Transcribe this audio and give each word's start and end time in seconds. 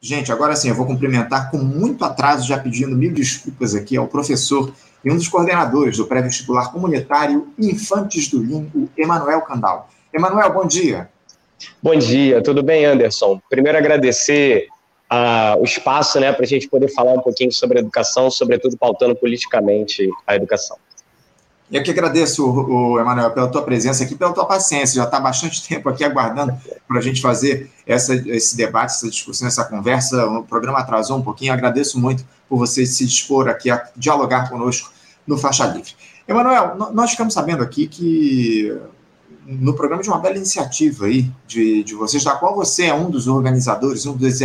Gente, 0.00 0.30
agora 0.30 0.54
sim, 0.54 0.68
eu 0.68 0.74
vou 0.74 0.86
cumprimentar 0.86 1.50
com 1.50 1.58
muito 1.58 2.04
atraso, 2.04 2.46
já 2.46 2.58
pedindo 2.58 2.96
mil 2.96 3.12
desculpas 3.12 3.74
aqui 3.74 3.96
ao 3.96 4.06
professor 4.06 4.72
e 5.04 5.10
um 5.10 5.16
dos 5.16 5.26
coordenadores 5.28 5.96
do 5.96 6.06
pré-vestibular 6.06 6.70
comunitário 6.70 7.48
Infantes 7.58 8.28
do 8.28 8.40
LIM, 8.40 8.88
Emanuel 8.96 9.42
Candal. 9.42 9.88
Emanuel, 10.14 10.52
bom 10.52 10.66
dia. 10.66 11.10
Bom 11.82 11.96
dia, 11.96 12.40
tudo 12.40 12.62
bem, 12.62 12.84
Anderson? 12.84 13.40
Primeiro 13.50 13.76
agradecer 13.76 14.68
uh, 15.10 15.60
o 15.60 15.64
espaço 15.64 16.20
né, 16.20 16.32
para 16.32 16.44
a 16.44 16.48
gente 16.48 16.68
poder 16.68 16.88
falar 16.88 17.12
um 17.12 17.20
pouquinho 17.20 17.50
sobre 17.50 17.80
educação, 17.80 18.30
sobretudo 18.30 18.76
pautando 18.76 19.16
politicamente 19.16 20.08
a 20.24 20.36
educação. 20.36 20.76
Eu 21.70 21.82
que 21.82 21.90
agradeço, 21.90 22.48
o, 22.48 22.98
Emanuel, 22.98 23.30
pela 23.30 23.48
tua 23.48 23.62
presença 23.62 24.02
aqui, 24.02 24.14
pela 24.14 24.32
tua 24.32 24.46
paciência. 24.46 24.96
Já 24.96 25.04
está 25.04 25.20
bastante 25.20 25.62
tempo 25.68 25.88
aqui 25.88 26.02
aguardando 26.02 26.54
para 26.86 26.98
a 26.98 27.02
gente 27.02 27.20
fazer 27.20 27.70
essa, 27.86 28.14
esse 28.14 28.56
debate, 28.56 28.92
essa 28.92 29.08
discussão, 29.08 29.46
essa 29.46 29.64
conversa. 29.64 30.26
O 30.26 30.44
programa 30.44 30.78
atrasou 30.78 31.18
um 31.18 31.22
pouquinho. 31.22 31.50
Eu 31.50 31.54
agradeço 31.54 32.00
muito 32.00 32.24
por 32.48 32.56
você 32.56 32.86
se 32.86 33.04
dispor 33.04 33.48
aqui 33.48 33.70
a 33.70 33.86
dialogar 33.94 34.48
conosco 34.48 34.90
no 35.26 35.36
Faixa 35.36 35.66
Livre. 35.66 35.92
Emanuel, 36.26 36.74
nós 36.92 37.10
ficamos 37.10 37.34
sabendo 37.34 37.62
aqui 37.62 37.86
que 37.86 38.74
no 39.46 39.74
programa 39.74 40.02
de 40.02 40.08
uma 40.08 40.18
bela 40.18 40.36
iniciativa 40.36 41.06
aí 41.06 41.30
de, 41.46 41.82
de 41.82 41.94
vocês, 41.94 42.22
da 42.22 42.34
qual 42.34 42.54
você 42.54 42.84
é 42.84 42.94
um 42.94 43.10
dos 43.10 43.26
organizadores, 43.26 44.04
um 44.04 44.14
dos 44.14 44.40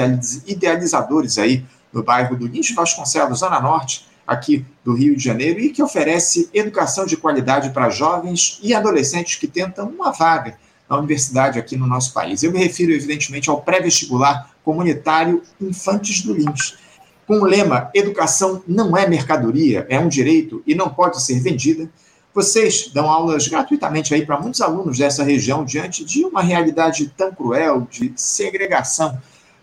idealizadores 0.47 1.37
aí 1.37 1.65
no 1.91 2.01
bairro 2.01 2.37
do 2.37 2.47
Lins 2.47 2.73
Vasconcelos, 2.73 3.39
Zona 3.39 3.59
Norte, 3.59 4.07
aqui 4.25 4.65
do 4.83 4.93
Rio 4.93 5.15
de 5.15 5.23
Janeiro 5.23 5.59
e 5.59 5.69
que 5.69 5.83
oferece 5.83 6.49
educação 6.53 7.05
de 7.05 7.17
qualidade 7.17 7.71
para 7.71 7.89
jovens 7.89 8.59
e 8.61 8.73
adolescentes 8.73 9.35
que 9.35 9.47
tentam 9.47 9.87
uma 9.87 10.11
vaga 10.11 10.57
na 10.89 10.97
universidade 10.97 11.59
aqui 11.59 11.75
no 11.75 11.87
nosso 11.87 12.13
país. 12.13 12.43
Eu 12.43 12.51
me 12.51 12.59
refiro, 12.59 12.91
evidentemente, 12.91 13.49
ao 13.49 13.61
pré-vestibular 13.61 14.51
comunitário 14.63 15.41
Infantes 15.59 16.21
do 16.21 16.33
Lins. 16.33 16.77
Com 17.25 17.39
o 17.39 17.45
lema 17.45 17.89
Educação 17.93 18.61
não 18.67 18.95
é 18.97 19.07
mercadoria, 19.07 19.85
é 19.89 19.99
um 19.99 20.09
direito 20.09 20.61
e 20.67 20.75
não 20.75 20.89
pode 20.89 21.21
ser 21.21 21.39
vendida, 21.39 21.89
vocês 22.33 22.89
dão 22.91 23.09
aulas 23.09 23.47
gratuitamente 23.47 24.13
aí 24.13 24.25
para 24.25 24.39
muitos 24.39 24.59
alunos 24.59 24.97
dessa 24.97 25.23
região 25.23 25.63
diante 25.63 26.03
de 26.03 26.25
uma 26.25 26.41
realidade 26.41 27.13
tão 27.15 27.31
cruel 27.31 27.87
de 27.89 28.11
segregação 28.15 29.17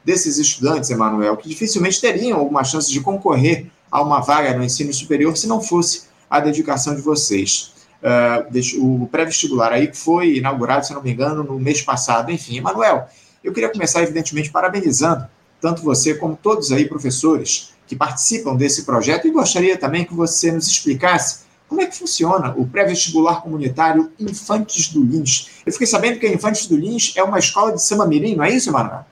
desses 0.04 0.38
estudantes, 0.38 0.88
Emanuel, 0.88 1.36
que 1.36 1.48
dificilmente 1.48 2.00
teriam 2.00 2.38
alguma 2.38 2.62
chance 2.62 2.90
de 2.90 3.00
concorrer 3.00 3.66
a 3.90 4.02
uma 4.02 4.20
vaga 4.20 4.56
no 4.56 4.62
ensino 4.62 4.92
superior 4.92 5.36
se 5.36 5.46
não 5.46 5.60
fosse 5.60 6.04
a 6.28 6.40
dedicação 6.40 6.94
de 6.94 7.02
vocês. 7.02 7.72
Uh, 8.02 9.02
o 9.02 9.06
pré-vestibular 9.08 9.72
aí 9.72 9.90
foi 9.92 10.36
inaugurado, 10.36 10.86
se 10.86 10.94
não 10.94 11.02
me 11.02 11.10
engano, 11.10 11.44
no 11.44 11.58
mês 11.58 11.82
passado. 11.82 12.30
Enfim, 12.30 12.58
Emanuel, 12.58 13.08
eu 13.42 13.52
queria 13.52 13.68
começar, 13.68 14.02
evidentemente, 14.02 14.50
parabenizando 14.50 15.26
tanto 15.60 15.82
você 15.82 16.14
como 16.14 16.38
todos 16.40 16.72
aí, 16.72 16.88
professores, 16.88 17.74
que 17.86 17.94
participam 17.94 18.56
desse 18.56 18.84
projeto, 18.84 19.26
e 19.26 19.30
gostaria 19.30 19.76
também 19.76 20.04
que 20.04 20.14
você 20.14 20.50
nos 20.50 20.66
explicasse 20.66 21.40
como 21.68 21.82
é 21.82 21.86
que 21.86 21.96
funciona 21.96 22.54
o 22.56 22.66
pré-vestibular 22.66 23.42
comunitário 23.42 24.10
Infantes 24.18 24.88
do 24.88 25.04
Lins. 25.04 25.50
Eu 25.64 25.72
fiquei 25.72 25.86
sabendo 25.86 26.18
que 26.18 26.26
a 26.26 26.32
Infantes 26.32 26.66
do 26.66 26.76
Lins 26.76 27.12
é 27.16 27.22
uma 27.22 27.38
escola 27.38 27.72
de 27.72 27.82
samba 27.82 28.06
mirim, 28.06 28.34
não 28.34 28.44
é 28.44 28.50
isso, 28.50 28.70
Emanuel? 28.70 29.04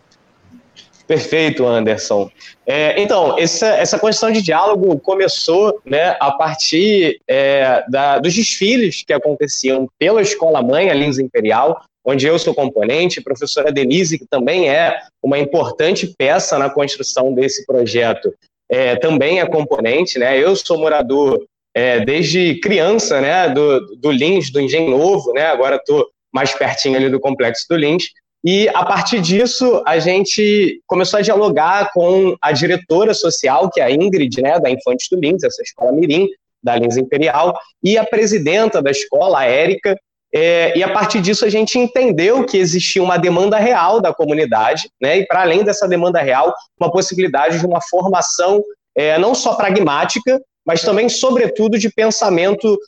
Perfeito, 1.08 1.66
Anderson. 1.66 2.30
É, 2.66 3.00
então, 3.00 3.38
essa, 3.38 3.66
essa 3.68 3.98
questão 3.98 4.30
de 4.30 4.42
diálogo 4.42 5.00
começou 5.00 5.80
né, 5.82 6.14
a 6.20 6.30
partir 6.30 7.18
é, 7.26 7.82
da, 7.88 8.18
dos 8.18 8.34
desfiles 8.34 9.02
que 9.02 9.14
aconteciam 9.14 9.88
pela 9.98 10.20
Escola 10.20 10.60
Mãe, 10.60 10.90
a 10.90 10.94
Lins 10.94 11.18
Imperial, 11.18 11.82
onde 12.04 12.26
eu 12.26 12.38
sou 12.38 12.54
componente, 12.54 13.22
professora 13.22 13.72
Denise, 13.72 14.18
que 14.18 14.26
também 14.26 14.68
é 14.68 15.00
uma 15.22 15.38
importante 15.38 16.14
peça 16.18 16.58
na 16.58 16.68
construção 16.68 17.32
desse 17.32 17.64
projeto, 17.64 18.30
é, 18.70 18.94
também 18.96 19.40
é 19.40 19.46
componente. 19.46 20.18
Né? 20.18 20.38
Eu 20.38 20.54
sou 20.56 20.78
morador 20.78 21.42
é, 21.74 22.00
desde 22.00 22.60
criança 22.60 23.18
né, 23.18 23.48
do, 23.48 23.96
do 23.96 24.10
Lins, 24.10 24.50
do 24.50 24.60
Engenho 24.60 24.90
Novo, 24.90 25.32
né? 25.32 25.46
agora 25.46 25.76
estou 25.76 26.06
mais 26.30 26.52
pertinho 26.52 26.96
ali 26.96 27.08
do 27.08 27.18
Complexo 27.18 27.64
do 27.66 27.76
Lins, 27.76 28.10
e 28.44 28.68
a 28.68 28.84
partir 28.84 29.20
disso, 29.20 29.82
a 29.86 29.98
gente 29.98 30.80
começou 30.86 31.18
a 31.18 31.22
dialogar 31.22 31.90
com 31.92 32.36
a 32.40 32.52
diretora 32.52 33.12
social, 33.12 33.68
que 33.70 33.80
é 33.80 33.84
a 33.84 33.90
Ingrid, 33.90 34.40
né, 34.40 34.60
da 34.60 34.70
Infantes 34.70 35.08
do 35.10 35.18
Lins, 35.18 35.42
essa 35.42 35.62
escola 35.62 35.92
Mirim, 35.92 36.28
da 36.62 36.76
Lins 36.76 36.96
Imperial, 36.96 37.58
e 37.82 37.98
a 37.98 38.04
presidenta 38.04 38.80
da 38.80 38.90
escola, 38.90 39.40
a 39.40 39.44
Érica, 39.44 39.96
é, 40.32 40.76
e 40.76 40.82
a 40.82 40.92
partir 40.92 41.20
disso 41.20 41.44
a 41.44 41.48
gente 41.48 41.78
entendeu 41.78 42.44
que 42.44 42.58
existia 42.58 43.02
uma 43.02 43.16
demanda 43.16 43.58
real 43.58 44.00
da 44.00 44.12
comunidade, 44.12 44.88
né, 45.00 45.18
e 45.18 45.26
para 45.26 45.42
além 45.42 45.64
dessa 45.64 45.88
demanda 45.88 46.20
real, 46.20 46.54
uma 46.78 46.92
possibilidade 46.92 47.58
de 47.58 47.66
uma 47.66 47.80
formação 47.80 48.62
é, 48.96 49.18
não 49.18 49.34
só 49.34 49.54
pragmática, 49.54 50.40
mas 50.66 50.82
também, 50.82 51.08
sobretudo, 51.08 51.78
de 51.78 51.88
pensamento 51.88 52.78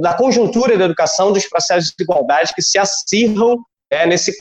da 0.00 0.14
conjuntura 0.14 0.78
da 0.78 0.84
educação, 0.84 1.32
dos 1.32 1.48
processos 1.48 1.92
de 1.96 2.04
igualdade 2.04 2.52
que 2.54 2.62
se 2.62 2.78
acirram 2.78 3.58
é, 3.90 4.06
nesse 4.06 4.32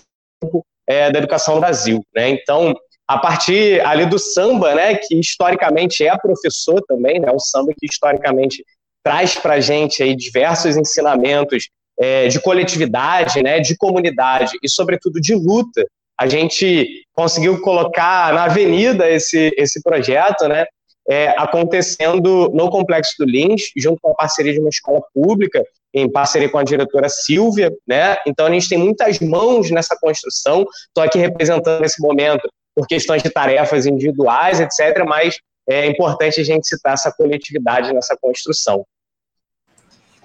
é, 0.87 1.11
da 1.11 1.19
educação 1.19 1.55
no 1.55 1.61
Brasil. 1.61 2.03
Né? 2.15 2.29
Então, 2.29 2.73
a 3.07 3.17
partir 3.17 3.85
ali 3.85 4.05
do 4.05 4.17
samba, 4.17 4.73
né, 4.73 4.95
que 4.95 5.19
historicamente 5.19 6.05
é 6.05 6.17
professor 6.17 6.81
também, 6.87 7.19
né, 7.19 7.31
o 7.31 7.39
samba 7.39 7.71
que 7.77 7.85
historicamente 7.85 8.63
traz 9.03 9.35
para 9.35 9.55
a 9.55 9.59
gente 9.59 10.01
aí 10.01 10.15
diversos 10.15 10.75
ensinamentos 10.75 11.69
é, 11.99 12.27
de 12.27 12.39
coletividade, 12.41 13.43
né, 13.43 13.59
de 13.59 13.77
comunidade 13.77 14.57
e, 14.61 14.69
sobretudo, 14.69 15.21
de 15.21 15.35
luta. 15.35 15.85
A 16.19 16.27
gente 16.27 17.05
conseguiu 17.13 17.61
colocar 17.61 18.33
na 18.33 18.45
avenida 18.45 19.09
esse, 19.09 19.53
esse 19.57 19.81
projeto, 19.83 20.47
né, 20.47 20.65
é, 21.07 21.29
acontecendo 21.37 22.49
no 22.49 22.69
Complexo 22.69 23.13
do 23.19 23.25
Lins, 23.25 23.69
junto 23.77 23.99
com 24.01 24.11
a 24.11 24.15
parceria 24.15 24.53
de 24.53 24.59
uma 24.59 24.69
escola 24.69 25.01
pública, 25.13 25.63
em 25.95 26.11
parceria 26.11 26.49
com 26.49 26.57
a 26.57 26.63
diretora 26.63 27.07
Silvia, 27.07 27.71
né? 27.87 28.17
Então 28.27 28.45
a 28.45 28.51
gente 28.51 28.67
tem 28.67 28.77
muitas 28.77 29.17
mãos 29.21 29.71
nessa 29.71 29.95
construção. 29.97 30.65
Estou 30.87 31.01
aqui 31.01 31.17
representando 31.17 31.79
nesse 31.79 32.01
momento 32.01 32.49
por 32.75 32.85
questões 32.85 33.23
de 33.23 33.29
tarefas 33.29 33.85
individuais, 33.85 34.59
etc. 34.59 35.05
Mas 35.07 35.37
é 35.67 35.87
importante 35.87 36.41
a 36.41 36.43
gente 36.43 36.67
citar 36.67 36.93
essa 36.93 37.09
coletividade 37.13 37.93
nessa 37.93 38.17
construção. 38.17 38.85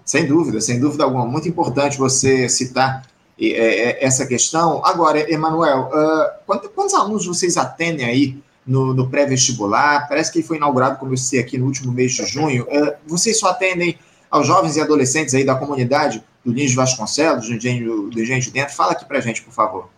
Sem 0.05 0.27
dúvida, 0.27 0.61
sem 0.61 0.81
dúvida 0.81 1.05
alguma. 1.05 1.25
Muito 1.25 1.49
importante 1.49 1.97
você 1.97 2.49
citar 2.49 3.07
é, 3.41 3.47
é, 3.47 4.05
essa 4.05 4.27
questão. 4.27 4.85
Agora, 4.85 5.33
Emanuel, 5.33 5.89
quantos 6.75 6.95
alunos 6.95 7.27
vocês 7.27 7.57
atendem 7.57 8.05
aí 8.05 8.37
no, 8.67 8.93
no 8.93 9.09
pré-vestibular? 9.09 10.09
Parece 10.09 10.33
que 10.33 10.43
foi 10.43 10.57
inaugurado, 10.57 10.99
como 10.99 11.13
eu 11.13 11.17
sei, 11.17 11.39
aqui 11.39 11.57
no 11.57 11.67
último 11.67 11.93
mês 11.93 12.11
de 12.11 12.27
junho. 12.27 12.67
Vocês 13.07 13.39
só 13.39 13.51
atendem 13.51 13.97
aos 14.31 14.47
jovens 14.47 14.77
e 14.77 14.81
adolescentes 14.81 15.35
aí 15.35 15.45
da 15.45 15.55
comunidade 15.55 16.23
do 16.45 16.53
Lins 16.53 16.75
Vasconcelos, 16.75 17.49
do 17.49 17.55
Engenho, 17.55 18.11
do 18.11 18.21
Engenho 18.21 18.41
de 18.41 18.51
Dentro. 18.51 18.75
Fala 18.75 18.93
aqui 18.93 19.05
para 19.05 19.21
gente, 19.21 19.43
por 19.43 19.53
favor. 19.53 19.89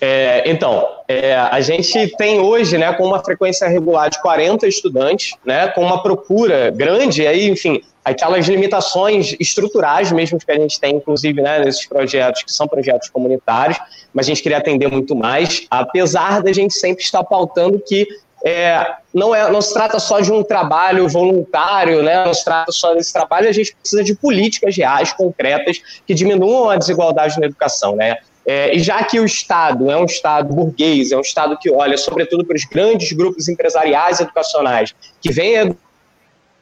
É, 0.00 0.50
então, 0.50 0.84
é, 1.06 1.36
a 1.36 1.60
gente 1.60 2.08
tem 2.16 2.40
hoje, 2.40 2.76
né, 2.76 2.92
com 2.92 3.06
uma 3.06 3.22
frequência 3.22 3.68
regular 3.68 4.10
de 4.10 4.20
40 4.20 4.66
estudantes, 4.66 5.36
né, 5.44 5.68
com 5.68 5.80
uma 5.80 6.02
procura 6.02 6.72
grande, 6.72 7.24
aí, 7.24 7.48
enfim, 7.48 7.80
aquelas 8.04 8.48
limitações 8.48 9.36
estruturais 9.38 10.10
mesmo 10.10 10.40
que 10.40 10.50
a 10.50 10.58
gente 10.58 10.80
tem, 10.80 10.96
inclusive, 10.96 11.40
né, 11.40 11.60
nesses 11.60 11.86
projetos, 11.86 12.42
que 12.42 12.52
são 12.52 12.66
projetos 12.66 13.10
comunitários, 13.10 13.78
mas 14.12 14.26
a 14.26 14.30
gente 14.30 14.42
queria 14.42 14.58
atender 14.58 14.90
muito 14.90 15.14
mais, 15.14 15.68
apesar 15.70 16.42
da 16.42 16.52
gente 16.52 16.74
sempre 16.74 17.04
estar 17.04 17.22
pautando 17.22 17.78
que 17.78 18.08
é, 18.44 18.96
não, 19.14 19.34
é, 19.34 19.50
não 19.50 19.62
se 19.62 19.72
trata 19.72 19.98
só 19.98 20.20
de 20.20 20.32
um 20.32 20.42
trabalho 20.42 21.08
voluntário, 21.08 22.02
né? 22.02 22.24
não 22.24 22.34
se 22.34 22.44
trata 22.44 22.72
só 22.72 22.94
desse 22.94 23.12
trabalho, 23.12 23.48
a 23.48 23.52
gente 23.52 23.74
precisa 23.74 24.02
de 24.02 24.14
políticas 24.14 24.76
reais, 24.76 25.12
concretas, 25.12 25.80
que 26.06 26.12
diminuam 26.12 26.70
a 26.70 26.76
desigualdade 26.76 27.38
na 27.38 27.46
educação. 27.46 27.94
Né? 27.94 28.18
É, 28.44 28.74
e 28.74 28.80
já 28.80 29.02
que 29.04 29.20
o 29.20 29.24
Estado 29.24 29.90
é 29.90 29.96
um 29.96 30.04
Estado 30.04 30.52
burguês, 30.52 31.12
é 31.12 31.16
um 31.16 31.20
Estado 31.20 31.56
que 31.58 31.70
olha 31.70 31.96
sobretudo 31.96 32.44
para 32.44 32.56
os 32.56 32.64
grandes 32.64 33.12
grupos 33.12 33.48
empresariais 33.48 34.20
educacionais, 34.20 34.92
que 35.20 35.30
vem 35.30 35.58
a 35.58 35.74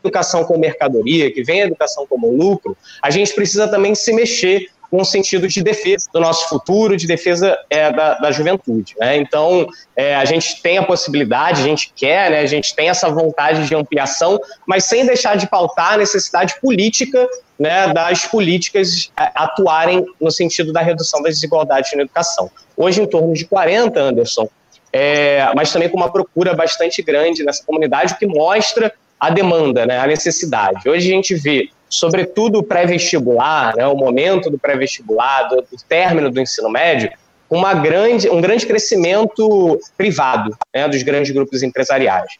educação 0.05 0.45
como 0.45 0.61
mercadoria, 0.61 1.33
que 1.33 1.43
vem 1.43 1.63
a 1.63 1.67
educação 1.67 2.07
como 2.07 2.31
lucro, 2.31 2.77
a 3.03 3.11
gente 3.11 3.35
precisa 3.35 3.69
também 3.69 3.95
se 3.95 4.13
mexer 4.13 4.67
um 4.93 5.05
sentido 5.05 5.47
de 5.47 5.63
defesa 5.63 6.09
do 6.13 6.21
nosso 6.21 6.49
futuro, 6.49 6.97
de 6.97 7.07
defesa 7.07 7.57
é, 7.69 7.93
da, 7.93 8.15
da 8.15 8.33
juventude. 8.33 8.95
Né? 8.99 9.17
Então, 9.17 9.69
é, 9.95 10.17
a 10.17 10.25
gente 10.25 10.61
tem 10.61 10.79
a 10.79 10.83
possibilidade, 10.83 11.61
a 11.61 11.65
gente 11.65 11.93
quer, 11.95 12.31
né, 12.31 12.41
a 12.41 12.47
gente 12.47 12.75
tem 12.75 12.89
essa 12.89 13.09
vontade 13.09 13.69
de 13.69 13.75
ampliação, 13.75 14.41
mas 14.67 14.85
sem 14.85 15.07
deixar 15.07 15.37
de 15.37 15.49
pautar 15.49 15.95
a 15.95 15.97
necessidade 15.99 16.61
política 16.61 17.29
né, 17.59 17.93
das 17.93 18.27
políticas 18.27 19.13
é, 19.19 19.31
atuarem 19.35 20.05
no 20.21 20.31
sentido 20.31 20.73
da 20.73 20.81
redução 20.81 21.23
das 21.23 21.35
desigualdades 21.35 21.93
na 21.95 22.03
educação. 22.03 22.51
Hoje, 22.77 23.01
em 23.03 23.07
torno 23.07 23.33
de 23.33 23.45
40, 23.45 24.01
Anderson, 24.01 24.49
é, 24.93 25.53
mas 25.55 25.73
também 25.73 25.89
com 25.89 25.97
uma 25.97 26.11
procura 26.11 26.53
bastante 26.53 27.01
grande 27.01 27.45
nessa 27.45 27.65
comunidade, 27.65 28.15
o 28.15 28.17
que 28.17 28.27
mostra 28.27 28.93
a 29.21 29.31
demanda, 29.31 29.87
né, 29.87 29.99
a 29.99 30.07
necessidade. 30.07 30.89
Hoje 30.89 31.13
a 31.13 31.15
gente 31.15 31.35
vê 31.35 31.69
sobretudo 31.91 32.61
o 32.61 32.63
pré-vestibular, 32.63 33.77
né, 33.77 33.87
o 33.87 33.97
momento 33.97 34.49
do 34.49 34.59
pré-vestibular, 34.59 35.49
do, 35.49 35.57
do, 35.57 35.77
término 35.89 36.31
do 36.31 36.41
ensino 36.41 36.71
médio, 36.71 37.11
uma 37.51 37.75
grande, 37.75 38.31
um 38.31 38.41
grande 38.41 38.65
crescimento 38.65 39.79
privado 39.99 40.57
né, 40.73 40.89
dos 40.89 41.03
grandes 41.03 41.33
grupos 41.33 41.65
empresariais. 41.65 42.31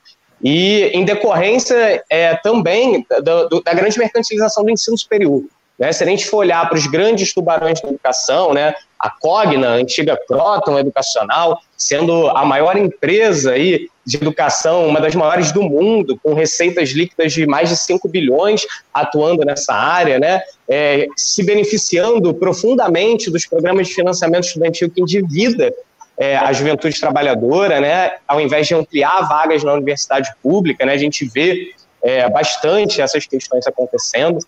E 0.43 0.85
em 0.95 1.05
decorrência 1.05 2.03
é, 2.09 2.37
também 2.37 3.05
da, 3.11 3.49
da 3.65 3.75
grande 3.75 3.99
mercantilização 3.99 4.65
do 4.65 4.71
ensino 4.71 4.97
superior. 4.97 5.43
Né? 5.79 5.93
Se 5.93 6.05
a 6.05 6.07
gente 6.07 6.27
for 6.27 6.39
olhar 6.39 6.67
para 6.69 6.79
os 6.79 6.87
grandes 6.87 7.35
tubarões 7.35 7.81
da 7.81 7.89
educação, 7.89 8.55
né? 8.55 8.73
a 8.99 9.11
Cogna, 9.11 9.71
a 9.71 9.73
antiga 9.73 10.19
Croton 10.29 10.79
Educacional, 10.79 11.61
sendo 11.77 12.29
a 12.29 12.45
maior 12.45 12.77
empresa 12.77 13.53
aí 13.53 13.89
de 14.11 14.17
educação, 14.17 14.89
uma 14.89 15.01
das 15.01 15.15
maiores 15.15 15.53
do 15.53 15.63
mundo, 15.63 16.19
com 16.21 16.35
receitas 16.35 16.91
líquidas 16.91 17.33
de 17.33 17.47
mais 17.47 17.69
de 17.69 17.77
5 17.77 18.09
bilhões 18.09 18.67
atuando 18.93 19.45
nessa 19.45 19.73
área, 19.73 20.19
né? 20.19 20.43
É, 20.69 21.07
se 21.17 21.45
beneficiando 21.45 22.35
profundamente 22.35 23.31
dos 23.31 23.47
programas 23.47 23.87
de 23.87 23.95
financiamento 23.95 24.45
estudantil 24.45 24.91
que 24.91 25.01
endivida 25.01 25.73
é, 26.19 26.37
a 26.37 26.53
juventude 26.53 26.99
trabalhadora, 26.99 27.81
né? 27.81 28.17
ao 28.27 28.41
invés 28.41 28.67
de 28.67 28.75
ampliar 28.75 29.29
vagas 29.29 29.63
na 29.63 29.73
universidade 29.73 30.31
pública, 30.43 30.85
né? 30.85 30.93
a 30.93 30.99
gente 30.99 31.25
vê 31.25 31.73
é, 32.03 32.29
bastante 32.29 33.01
essas 33.01 33.27
questões 33.27 33.67
acontecendo. 33.67 34.39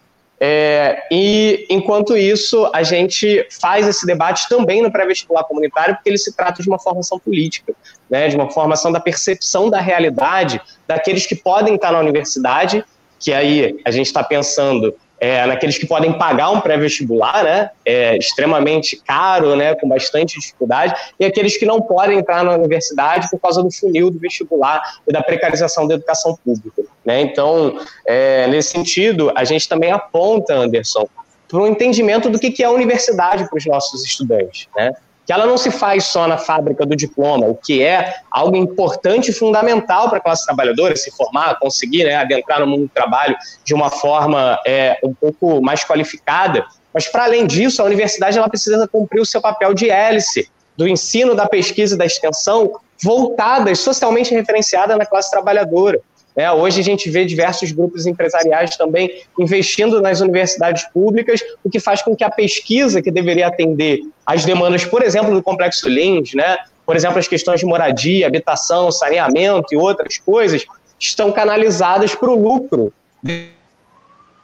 É, 0.45 1.05
e, 1.09 1.67
enquanto 1.71 2.17
isso, 2.17 2.69
a 2.75 2.83
gente 2.83 3.47
faz 3.61 3.87
esse 3.87 4.05
debate 4.05 4.49
também 4.49 4.83
no 4.83 4.91
pré-vestibular 4.91 5.45
comunitário, 5.45 5.95
porque 5.95 6.11
ele 6.11 6.19
se 6.19 6.35
trata 6.35 6.61
de 6.61 6.69
uma 6.69 6.81
formação 6.81 7.17
política, 7.17 7.73
né, 8.11 8.27
de 8.27 8.35
uma 8.35 8.51
formação 8.51 8.91
da 8.91 8.99
percepção 8.99 9.71
da 9.71 9.81
realidade 9.81 10.61
daqueles 10.85 11.27
que 11.27 11.37
podem 11.37 11.77
estar 11.77 11.93
na 11.93 12.01
universidade, 12.01 12.85
que 13.21 13.33
aí 13.33 13.81
a 13.85 13.93
gente 13.93 14.07
está 14.07 14.25
pensando 14.25 14.97
é, 15.23 15.47
naqueles 15.47 15.79
que 15.79 15.87
podem 15.87 16.13
pagar 16.19 16.51
um 16.51 16.61
pré-vestibular, 16.61 17.45
né, 17.45 17.71
é, 17.87 18.17
extremamente 18.17 18.97
caro, 18.97 19.55
né, 19.55 19.73
com 19.77 19.89
bastante 19.89 20.37
dificuldade, 20.37 20.93
e 21.19 21.25
aqueles 21.25 21.57
que 21.57 21.65
não 21.65 21.81
podem 21.81 22.19
entrar 22.19 22.43
na 22.43 22.57
universidade 22.57 23.31
por 23.31 23.39
causa 23.39 23.63
do 23.63 23.71
funil 23.71 24.11
do 24.11 24.19
vestibular 24.19 24.83
e 25.07 25.13
da 25.13 25.23
precarização 25.23 25.87
da 25.87 25.95
educação 25.95 26.37
pública. 26.45 26.83
Né? 27.05 27.21
Então, 27.21 27.79
é, 28.05 28.49
nesse 28.49 28.71
sentido, 28.71 29.31
a 29.37 29.45
gente 29.45 29.69
também 29.69 29.93
aponta, 29.93 30.55
Anderson, 30.55 31.07
para 31.47 31.61
um 31.61 31.69
entendimento 31.69 32.29
do 32.29 32.37
que 32.37 32.61
é 32.61 32.67
a 32.67 32.73
universidade 32.73 33.49
para 33.49 33.57
os 33.57 33.65
nossos 33.65 34.05
estudantes. 34.05 34.67
Né? 34.75 34.93
Que 35.25 35.33
ela 35.33 35.47
não 35.47 35.57
se 35.57 35.71
faz 35.71 36.05
só 36.05 36.27
na 36.27 36.37
fábrica 36.37 36.85
do 36.85 36.97
diploma, 36.97 37.47
o 37.47 37.55
que 37.55 37.83
é 37.83 38.17
algo 38.31 38.57
importante 38.57 39.31
e 39.31 39.35
fundamental 39.35 40.09
para 40.09 40.19
a 40.19 40.21
classe 40.21 40.45
trabalhadora 40.45 40.97
se 40.97 41.11
formar, 41.13 41.59
conseguir 41.59 42.05
né, 42.05 42.17
adentrar 42.17 42.61
no 42.61 42.67
mundo 42.67 42.83
do 42.83 42.89
trabalho 42.89 43.37
de 43.65 43.75
uma 43.75 43.91
forma 43.91 44.59
é, 44.67 44.99
um 45.03 45.15
pouco 45.15 45.63
mais 45.63 45.85
qualificada. 45.85 46.65
Mas, 46.93 47.07
para 47.09 47.25
além 47.25 47.47
disso, 47.47 47.81
a 47.81 47.85
universidade 47.85 48.37
ela 48.37 48.49
precisa 48.49 48.87
cumprir 48.89 49.21
o 49.21 49.27
seu 49.27 49.41
papel 49.41 49.73
de 49.73 49.89
hélice 49.89 50.51
do 50.77 50.89
ensino, 50.89 51.35
da 51.35 51.47
pesquisa 51.47 51.95
e 51.95 51.99
da 51.99 52.05
extensão 52.05 52.81
voltadas, 53.03 53.79
socialmente 53.79 54.35
referenciadas 54.35 54.97
na 54.97 55.07
classe 55.07 55.31
trabalhadora. 55.31 56.01
É, 56.35 56.51
hoje 56.51 56.81
a 56.81 56.85
gente 56.85 57.11
vê 57.11 57.25
diversos 57.25 57.73
grupos 57.73 58.07
empresariais 58.07 58.77
também 58.77 59.23
investindo 59.39 60.01
nas 60.01 60.21
universidades 60.21 60.85
públicas, 60.85 61.41
o 61.63 61.69
que 61.69 61.79
faz 61.79 62.01
com 62.01 62.17
que 62.17 62.25
a 62.25 62.31
pesquisa 62.31 63.03
que 63.03 63.11
deveria 63.11 63.47
atender 63.47 64.01
às 64.25 64.45
demandas, 64.45 64.85
por 64.85 65.03
exemplo, 65.03 65.33
do 65.33 65.43
Complexo 65.43 65.89
Lins, 65.89 66.33
né, 66.33 66.57
por 66.87 66.97
exemplo, 66.97 67.19
as 67.19 67.29
questões 67.29 67.61
de 67.61 67.67
moradia, 67.67 68.27
habitação, 68.27 68.91
saneamento 68.91 69.75
e 69.75 69.77
outras 69.77 70.19
coisas, 70.19 70.65
estão 70.99 71.31
canalizadas 71.31 72.15
para 72.15 72.31
o 72.31 72.35
lucro 72.35 72.93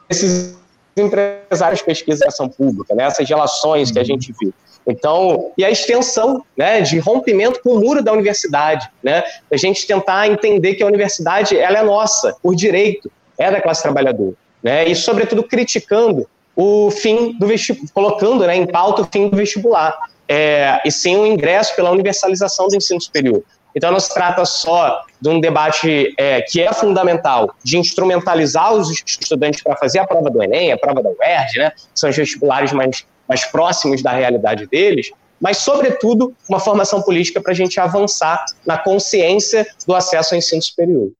desses 0.07 0.57
empresários 0.95 1.81
pesquisa 1.81 2.25
e 2.25 2.27
ação 2.27 2.47
pública, 2.47 2.93
né, 2.93 3.05
essas 3.05 3.27
relações 3.27 3.91
que 3.91 3.97
a 3.97 4.03
gente 4.03 4.33
viu. 4.39 4.53
Então, 4.87 5.51
e 5.57 5.63
a 5.63 5.69
extensão 5.69 6.43
né, 6.57 6.81
de 6.81 6.97
rompimento 6.99 7.61
com 7.61 7.75
o 7.75 7.79
muro 7.79 8.03
da 8.03 8.11
universidade, 8.11 8.89
né? 9.03 9.23
A 9.51 9.57
gente 9.57 9.85
tentar 9.85 10.27
entender 10.27 10.75
que 10.75 10.83
a 10.83 10.87
universidade 10.87 11.57
ela 11.57 11.79
é 11.79 11.83
nossa, 11.83 12.35
por 12.41 12.55
direito, 12.55 13.11
é 13.37 13.51
da 13.51 13.61
classe 13.61 13.81
trabalhadora, 13.81 14.33
né? 14.63 14.87
E, 14.87 14.95
sobretudo, 14.95 15.43
criticando 15.43 16.27
o 16.55 16.91
fim 16.91 17.37
do 17.37 17.47
vestibular, 17.47 17.89
colocando 17.93 18.45
né, 18.45 18.55
em 18.55 18.65
pauta 18.65 19.03
o 19.03 19.07
fim 19.11 19.29
do 19.29 19.37
vestibular, 19.37 19.97
é, 20.27 20.81
e 20.85 20.91
sim 20.91 21.15
o 21.15 21.25
ingresso 21.25 21.75
pela 21.75 21.89
universalização 21.89 22.67
do 22.67 22.75
ensino 22.75 22.99
superior. 22.99 23.43
Então, 23.75 23.91
não 23.91 23.99
se 23.99 24.13
trata 24.13 24.43
só 24.45 25.05
de 25.21 25.29
um 25.29 25.39
debate 25.39 26.13
é, 26.17 26.41
que 26.41 26.61
é 26.61 26.73
fundamental, 26.73 27.55
de 27.63 27.77
instrumentalizar 27.77 28.73
os 28.73 28.89
estudantes 28.89 29.61
para 29.61 29.75
fazer 29.75 29.99
a 29.99 30.07
prova 30.07 30.29
do 30.29 30.41
Enem, 30.41 30.71
a 30.71 30.77
prova 30.77 31.01
da 31.01 31.09
UERJ, 31.09 31.59
né, 31.59 31.71
são 31.93 32.09
os 32.09 32.15
vestibulares 32.15 32.71
mais 32.73 33.05
mais 33.29 33.45
próximos 33.45 34.01
da 34.01 34.11
realidade 34.11 34.65
deles, 34.65 35.11
mas, 35.39 35.59
sobretudo, 35.59 36.35
uma 36.49 36.59
formação 36.59 37.01
política 37.01 37.39
para 37.39 37.51
a 37.51 37.55
gente 37.55 37.79
avançar 37.79 38.43
na 38.65 38.77
consciência 38.77 39.65
do 39.87 39.95
acesso 39.95 40.33
ao 40.33 40.39
ensino 40.39 40.61
superior. 40.61 41.11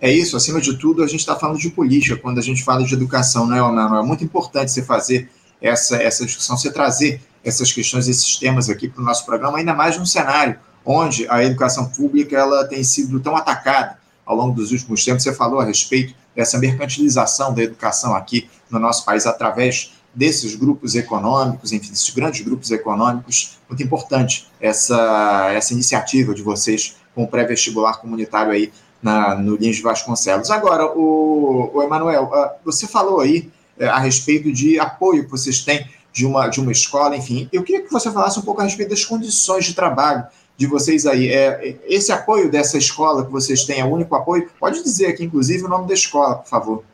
É 0.00 0.10
isso, 0.10 0.36
acima 0.36 0.60
de 0.60 0.76
tudo, 0.76 1.02
a 1.02 1.06
gente 1.06 1.20
está 1.20 1.34
falando 1.34 1.58
de 1.58 1.70
política 1.70 2.16
quando 2.16 2.38
a 2.38 2.42
gente 2.42 2.62
fala 2.62 2.84
de 2.84 2.92
educação, 2.92 3.46
né, 3.46 3.60
Manuel? 3.62 4.02
É 4.02 4.06
muito 4.06 4.22
importante 4.22 4.70
você 4.70 4.82
fazer 4.82 5.30
essa, 5.62 5.96
essa 5.96 6.26
discussão, 6.26 6.58
você 6.58 6.70
trazer 6.70 7.22
essas 7.42 7.72
questões, 7.72 8.08
esses 8.08 8.36
temas 8.36 8.68
aqui 8.68 8.88
para 8.88 9.00
o 9.00 9.04
nosso 9.04 9.24
programa, 9.24 9.56
ainda 9.56 9.72
mais 9.72 9.96
num 9.96 10.04
cenário 10.04 10.58
onde 10.84 11.26
a 11.30 11.42
educação 11.42 11.86
pública 11.86 12.36
ela 12.36 12.66
tem 12.66 12.84
sido 12.84 13.18
tão 13.20 13.34
atacada 13.34 13.98
ao 14.26 14.36
longo 14.36 14.54
dos 14.54 14.72
últimos 14.72 15.02
tempos. 15.02 15.22
Você 15.22 15.32
falou 15.32 15.60
a 15.60 15.64
respeito 15.64 16.14
dessa 16.36 16.58
mercantilização 16.58 17.54
da 17.54 17.62
educação 17.62 18.14
aqui 18.14 18.50
no 18.68 18.78
nosso 18.78 19.04
país 19.06 19.26
através 19.26 19.93
desses 20.14 20.54
grupos 20.54 20.94
econômicos, 20.94 21.72
enfim, 21.72 21.90
desses 21.90 22.10
grandes 22.10 22.40
grupos 22.42 22.70
econômicos, 22.70 23.58
muito 23.68 23.82
importante 23.82 24.46
essa, 24.60 25.50
essa 25.52 25.72
iniciativa 25.72 26.34
de 26.34 26.42
vocês 26.42 26.96
com 27.14 27.24
o 27.24 27.28
pré-vestibular 27.28 28.00
comunitário 28.00 28.52
aí 28.52 28.72
na, 29.02 29.34
no 29.34 29.56
Lins 29.56 29.80
Vasconcelos. 29.80 30.50
Agora, 30.50 30.86
o, 30.86 31.70
o 31.74 31.82
Emanuel, 31.82 32.30
ah, 32.32 32.54
você 32.64 32.86
falou 32.86 33.20
aí 33.20 33.50
eh, 33.78 33.86
a 33.86 33.98
respeito 33.98 34.52
de 34.52 34.78
apoio 34.78 35.24
que 35.24 35.30
vocês 35.30 35.60
têm 35.60 35.86
de 36.12 36.24
uma, 36.24 36.48
de 36.48 36.60
uma 36.60 36.70
escola, 36.70 37.16
enfim, 37.16 37.48
eu 37.52 37.62
queria 37.62 37.82
que 37.82 37.92
você 37.92 38.10
falasse 38.10 38.38
um 38.38 38.42
pouco 38.42 38.60
a 38.60 38.64
respeito 38.64 38.90
das 38.90 39.04
condições 39.04 39.64
de 39.64 39.74
trabalho 39.74 40.24
de 40.56 40.66
vocês 40.66 41.06
aí. 41.06 41.28
É, 41.28 41.76
esse 41.86 42.12
apoio 42.12 42.50
dessa 42.50 42.78
escola 42.78 43.24
que 43.24 43.32
vocês 43.32 43.64
têm 43.64 43.80
é 43.80 43.84
o 43.84 43.88
único 43.88 44.14
apoio? 44.14 44.48
Pode 44.58 44.82
dizer 44.82 45.06
aqui, 45.06 45.24
inclusive, 45.24 45.64
o 45.64 45.68
nome 45.68 45.88
da 45.88 45.94
escola, 45.94 46.36
por 46.36 46.48
favor. 46.48 46.84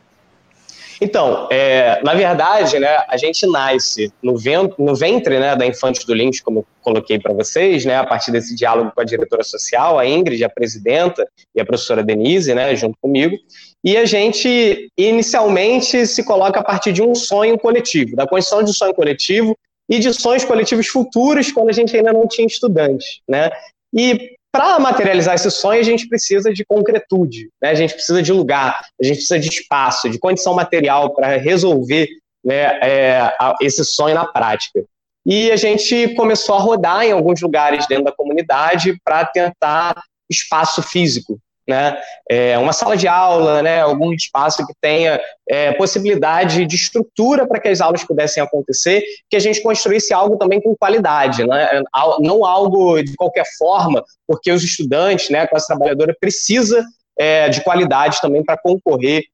Então, 1.00 1.48
é, 1.50 1.98
na 2.04 2.12
verdade, 2.12 2.78
né, 2.78 2.98
a 3.08 3.16
gente 3.16 3.46
nasce 3.46 4.12
no, 4.22 4.34
no 4.78 4.94
ventre 4.94 5.38
né, 5.38 5.56
da 5.56 5.66
Infante 5.66 6.06
do 6.06 6.12
Lins, 6.12 6.40
como 6.40 6.66
coloquei 6.82 7.18
para 7.18 7.32
vocês, 7.32 7.86
né, 7.86 7.96
a 7.96 8.04
partir 8.04 8.30
desse 8.30 8.54
diálogo 8.54 8.92
com 8.94 9.00
a 9.00 9.04
diretora 9.04 9.42
social, 9.42 9.98
a 9.98 10.06
Ingrid, 10.06 10.44
a 10.44 10.50
presidenta, 10.50 11.26
e 11.54 11.60
a 11.60 11.64
professora 11.64 12.02
Denise, 12.02 12.54
né, 12.54 12.76
junto 12.76 12.98
comigo, 13.00 13.34
e 13.82 13.96
a 13.96 14.04
gente 14.04 14.90
inicialmente 14.96 16.06
se 16.06 16.22
coloca 16.22 16.60
a 16.60 16.64
partir 16.64 16.92
de 16.92 17.02
um 17.02 17.14
sonho 17.14 17.58
coletivo, 17.58 18.14
da 18.14 18.26
construção 18.26 18.62
de 18.62 18.70
um 18.70 18.74
sonho 18.74 18.92
coletivo 18.92 19.56
e 19.88 19.98
de 19.98 20.12
sonhos 20.12 20.44
coletivos 20.44 20.86
futuros 20.86 21.50
quando 21.50 21.70
a 21.70 21.72
gente 21.72 21.96
ainda 21.96 22.12
não 22.12 22.28
tinha 22.28 22.46
estudantes, 22.46 23.20
né? 23.26 23.50
E 23.92 24.36
para 24.52 24.78
materializar 24.78 25.34
esse 25.34 25.50
sonho, 25.50 25.80
a 25.80 25.84
gente 25.84 26.08
precisa 26.08 26.52
de 26.52 26.64
concretude, 26.64 27.50
né? 27.62 27.70
a 27.70 27.74
gente 27.74 27.94
precisa 27.94 28.22
de 28.22 28.32
lugar, 28.32 28.80
a 29.00 29.04
gente 29.04 29.16
precisa 29.16 29.38
de 29.38 29.48
espaço, 29.48 30.08
de 30.08 30.18
condição 30.18 30.54
material 30.54 31.14
para 31.14 31.36
resolver 31.36 32.08
né, 32.44 32.78
é, 32.82 33.32
esse 33.60 33.84
sonho 33.84 34.14
na 34.14 34.26
prática. 34.26 34.84
E 35.24 35.50
a 35.50 35.56
gente 35.56 36.14
começou 36.14 36.54
a 36.54 36.60
rodar 36.60 37.04
em 37.04 37.12
alguns 37.12 37.40
lugares 37.40 37.86
dentro 37.86 38.04
da 38.04 38.12
comunidade 38.12 38.98
para 39.04 39.24
tentar 39.24 40.02
espaço 40.28 40.82
físico, 40.82 41.38
né? 41.70 41.96
É, 42.28 42.58
uma 42.58 42.72
sala 42.72 42.96
de 42.96 43.08
aula, 43.08 43.62
né? 43.62 43.80
algum 43.80 44.12
espaço 44.12 44.66
que 44.66 44.74
tenha 44.80 45.18
é, 45.48 45.72
possibilidade 45.72 46.66
de 46.66 46.76
estrutura 46.76 47.46
para 47.46 47.58
que 47.58 47.68
as 47.68 47.80
aulas 47.80 48.04
pudessem 48.04 48.42
acontecer, 48.42 49.02
que 49.30 49.36
a 49.36 49.40
gente 49.40 49.62
construísse 49.62 50.12
algo 50.12 50.36
também 50.36 50.60
com 50.60 50.76
qualidade, 50.76 51.46
né? 51.46 51.82
não 52.20 52.44
algo 52.44 53.02
de 53.02 53.14
qualquer 53.14 53.46
forma, 53.56 54.04
porque 54.26 54.52
os 54.52 54.62
estudantes, 54.62 55.30
né, 55.30 55.40
a 55.40 55.48
classe 55.48 55.66
trabalhadora 55.66 56.14
precisa 56.20 56.84
é, 57.18 57.48
de 57.48 57.62
qualidade 57.62 58.20
também 58.20 58.44
para 58.44 58.58
concorrer 58.58 59.24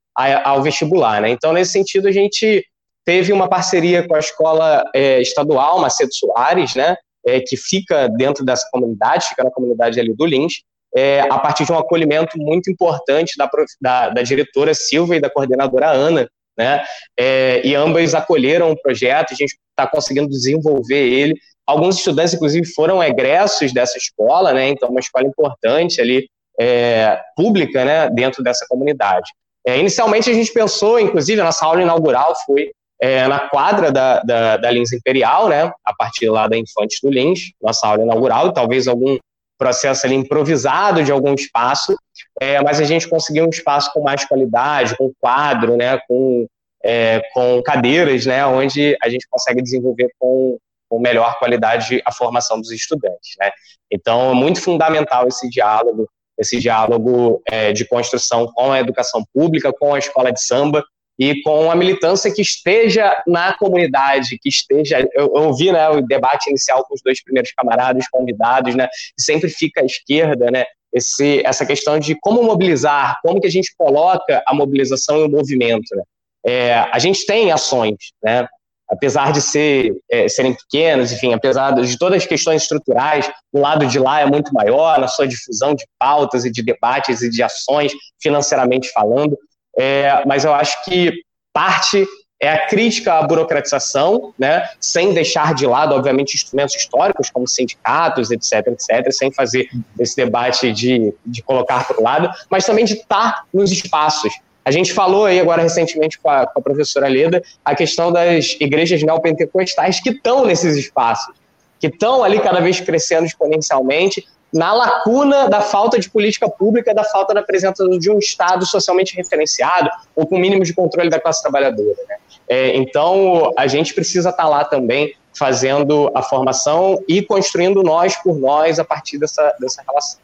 ao 0.45 0.63
vestibular. 0.63 1.21
Né? 1.21 1.31
Então, 1.31 1.53
nesse 1.53 1.73
sentido, 1.73 2.09
a 2.09 2.13
gente 2.13 2.65
teve 3.05 3.33
uma 3.33 3.49
parceria 3.49 4.07
com 4.07 4.15
a 4.15 4.19
escola 4.19 4.85
é, 4.95 5.21
estadual 5.21 5.81
Macedo 5.81 6.15
Soares, 6.15 6.75
né, 6.75 6.97
é, 7.27 7.41
que 7.41 7.57
fica 7.57 8.09
dentro 8.09 8.45
dessa 8.45 8.69
comunidade, 8.71 9.29
fica 9.29 9.45
na 9.45 9.51
comunidade 9.51 9.99
ali 9.99 10.15
do 10.15 10.25
Lins, 10.25 10.63
é, 10.97 11.21
a 11.21 11.39
partir 11.39 11.67
de 11.67 11.73
um 11.73 11.79
acolhimento 11.79 12.39
muito 12.39 12.71
importante 12.71 13.35
da, 13.37 13.51
da, 13.81 14.09
da 14.09 14.23
diretora 14.23 14.73
Silva 14.73 15.17
e 15.17 15.21
da 15.21 15.29
coordenadora 15.29 15.91
Ana, 15.91 16.27
né? 16.57 16.83
É, 17.19 17.61
e 17.67 17.75
ambas 17.75 18.15
acolheram 18.15 18.71
o 18.71 18.81
projeto, 18.81 19.33
a 19.33 19.37
gente 19.37 19.59
está 19.71 19.87
conseguindo 19.87 20.29
desenvolver 20.29 21.07
ele. 21.07 21.35
Alguns 21.67 21.99
estudantes, 21.99 22.33
inclusive, 22.33 22.67
foram 22.73 23.03
egressos 23.05 23.75
dessa 23.75 23.99
escola, 23.99 24.55
né? 24.55 24.69
Então, 24.69 24.89
uma 24.89 25.01
escola 25.01 25.27
importante 25.27 26.01
ali, 26.01 26.27
é, 26.59 27.21
pública, 27.37 27.85
né? 27.85 28.09
Dentro 28.09 28.43
dessa 28.43 28.65
comunidade. 28.67 29.31
É, 29.67 29.79
inicialmente, 29.79 30.31
a 30.31 30.33
gente 30.33 30.51
pensou, 30.51 30.99
inclusive, 30.99 31.41
a 31.41 31.45
nossa 31.45 31.67
aula 31.67 31.83
inaugural 31.83 32.35
foi 32.47 32.71
é, 33.03 33.27
na 33.29 33.41
quadra 33.41 33.93
da, 33.93 34.21
da, 34.21 34.57
da, 34.57 34.71
Lins 34.71 34.93
Imperial, 34.93 35.49
né, 35.49 35.71
a 35.85 35.95
partir 35.95 36.31
lá 36.31 36.49
da 36.49 36.57
Infantes 36.57 36.99
do 37.03 37.11
Lins, 37.11 37.51
nossa 37.61 37.87
aula 37.87 38.03
inaugural, 38.03 38.53
talvez 38.55 38.89
algum 38.89 39.19
processo 39.59 40.07
ali 40.07 40.15
improvisado 40.15 41.03
de 41.03 41.13
algum 41.13 41.35
espaço, 41.35 41.97
é, 42.41 42.63
mas 42.63 42.81
a 42.81 42.85
gente 42.85 43.09
conseguiu 43.09 43.45
um 43.45 43.51
espaço 43.51 43.93
com 43.93 44.03
mais 44.03 44.25
qualidade, 44.25 44.97
com 44.97 45.13
quadro, 45.21 45.77
né, 45.77 45.99
com, 46.07 46.47
é, 46.83 47.23
com 47.33 47.63
cadeiras, 47.63 48.27
né, 48.27 48.45
onde 48.47 48.97
a 49.03 49.09
gente 49.09 49.27
consegue 49.31 49.63
desenvolver 49.63 50.11
com, 50.19 50.59
com 50.89 50.99
melhor 51.01 51.39
qualidade 51.39 52.03
a 52.05 52.13
formação 52.13 52.61
dos 52.61 52.71
estudantes. 52.71 53.35
Né. 53.39 53.51
Então, 53.91 54.33
é 54.33 54.35
muito 54.35 54.61
fundamental 54.61 55.27
esse 55.29 55.49
diálogo, 55.49 56.09
esse 56.39 56.59
diálogo 56.59 57.43
é, 57.49 57.73
de 57.73 57.87
construção 57.87 58.47
com 58.53 58.73
a 58.73 58.81
educação 58.81 59.25
pública, 59.33 59.73
com 59.73 59.95
a 59.95 59.99
escola 59.99 60.31
de 60.31 60.43
samba, 60.43 60.85
e 61.19 61.41
com 61.43 61.71
a 61.71 61.75
militância 61.75 62.33
que 62.33 62.43
esteja 62.43 63.23
na 63.27 63.57
comunidade, 63.57 64.39
que 64.39 64.49
esteja. 64.49 65.07
Eu, 65.15 65.33
eu 65.35 65.73
né, 65.73 65.89
o 65.89 66.01
debate 66.03 66.51
inicial 66.51 66.85
com 66.85 66.95
os 66.95 67.01
dois 67.03 67.23
primeiros 67.23 67.53
camaradas 67.53 68.09
convidados, 68.09 68.75
né? 68.75 68.89
sempre 69.19 69.49
fica 69.49 69.81
à 69.81 69.85
esquerda, 69.85 70.51
né? 70.51 70.65
Esse, 70.93 71.43
essa 71.45 71.67
questão 71.67 71.99
de 71.99 72.17
como 72.21 72.43
mobilizar, 72.43 73.19
como 73.23 73.41
que 73.41 73.47
a 73.47 73.51
gente 73.51 73.75
coloca 73.77 74.43
a 74.47 74.55
mobilização 74.55 75.25
em 75.25 75.31
movimento. 75.31 75.95
Né? 75.95 76.03
É, 76.47 76.75
a 76.75 76.99
gente 76.99 77.27
tem 77.27 77.53
ações, 77.53 77.97
né? 78.23 78.49
apesar 78.89 79.33
de 79.33 79.41
ser, 79.41 79.93
é, 80.11 80.29
serem 80.29 80.55
pequenas, 80.55 81.13
enfim, 81.13 81.35
apesar 81.35 81.73
de 81.73 81.99
todas 81.99 82.23
as 82.23 82.27
questões 82.27 82.63
estruturais, 82.63 83.31
o 83.53 83.61
lado 83.61 83.87
de 83.87 83.99
lá 83.99 84.21
é 84.21 84.27
muito 84.27 84.53
maior 84.55 84.99
na 84.99 85.09
sua 85.09 85.27
difusão 85.27 85.75
de 85.75 85.85
pautas 85.99 86.45
e 86.45 86.51
de 86.51 86.63
debates 86.63 87.21
e 87.21 87.29
de 87.29 87.43
ações, 87.43 87.93
financeiramente 88.23 88.91
falando, 88.93 89.37
é, 89.77 90.23
mas 90.27 90.45
eu 90.45 90.55
acho 90.55 90.85
que 90.85 91.13
parte 91.53 92.07
é 92.41 92.51
a 92.51 92.67
crítica 92.67 93.15
à 93.15 93.23
burocratização, 93.23 94.35
né, 94.39 94.69
sem 94.79 95.15
deixar 95.15 95.55
de 95.55 95.67
lado, 95.67 95.95
obviamente, 95.95 96.35
instrumentos 96.35 96.75
históricos, 96.75 97.31
como 97.31 97.49
sindicatos, 97.49 98.31
etc., 98.31 98.67
etc., 98.69 99.11
sem 99.11 99.33
fazer 99.33 99.69
esse 99.99 100.17
debate 100.17 100.71
de, 100.73 101.15
de 101.25 101.43
colocar 101.43 101.87
para 101.87 101.99
o 101.99 102.03
lado, 102.03 102.31
mas 102.51 102.67
também 102.67 102.85
de 102.85 102.95
estar 102.95 103.45
nos 103.53 103.73
espaços. 103.73 104.33
A 104.65 104.71
gente 104.71 104.93
falou 104.93 105.25
aí 105.25 105.41
agora 105.41 105.63
recentemente 105.63 106.19
com 106.19 106.29
a, 106.29 106.47
com 106.47 106.59
a 106.59 106.63
professora 106.63 107.09
Leda 107.09 107.43
a 107.65 107.75
questão 107.75 108.13
das 108.13 108.57
igrejas 108.61 109.03
neopentecostais 109.03 110.01
que 110.01 110.11
estão 110.11 110.45
nesses 110.45 110.77
espaços, 110.77 111.35
que 111.79 111.87
estão 111.87 112.23
ali 112.23 112.41
cada 112.41 112.61
vez 112.61 112.81
crescendo 112.81 113.25
exponencialmente, 113.25 114.27
na 114.53 114.73
lacuna 114.73 115.49
da 115.49 115.61
falta 115.61 115.99
de 115.99 116.09
política 116.09 116.49
pública, 116.49 116.95
da 116.95 117.05
falta 117.05 117.35
da 117.35 117.43
presença 117.43 117.87
de 117.99 118.11
um 118.11 118.19
Estado 118.19 118.65
socialmente 118.65 119.15
referenciado 119.17 119.91
ou 120.15 120.27
com 120.27 120.39
mínimo 120.39 120.65
de 120.65 120.73
controle 120.73 121.11
da 121.11 121.21
classe 121.21 121.43
trabalhadora. 121.43 121.97
Né? 122.09 122.17
É, 122.49 122.77
então, 122.77 123.53
a 123.57 123.67
gente 123.67 123.93
precisa 123.93 124.31
estar 124.31 124.45
tá 124.45 124.49
lá 124.49 124.65
também 124.65 125.15
fazendo 125.35 126.11
a 126.15 126.23
formação 126.23 127.03
e 127.07 127.23
construindo 127.23 127.83
nós 127.83 128.17
por 128.17 128.39
nós 128.39 128.79
a 128.79 128.85
partir 128.85 129.19
dessa, 129.19 129.55
dessa 129.61 129.83
relação. 129.87 130.19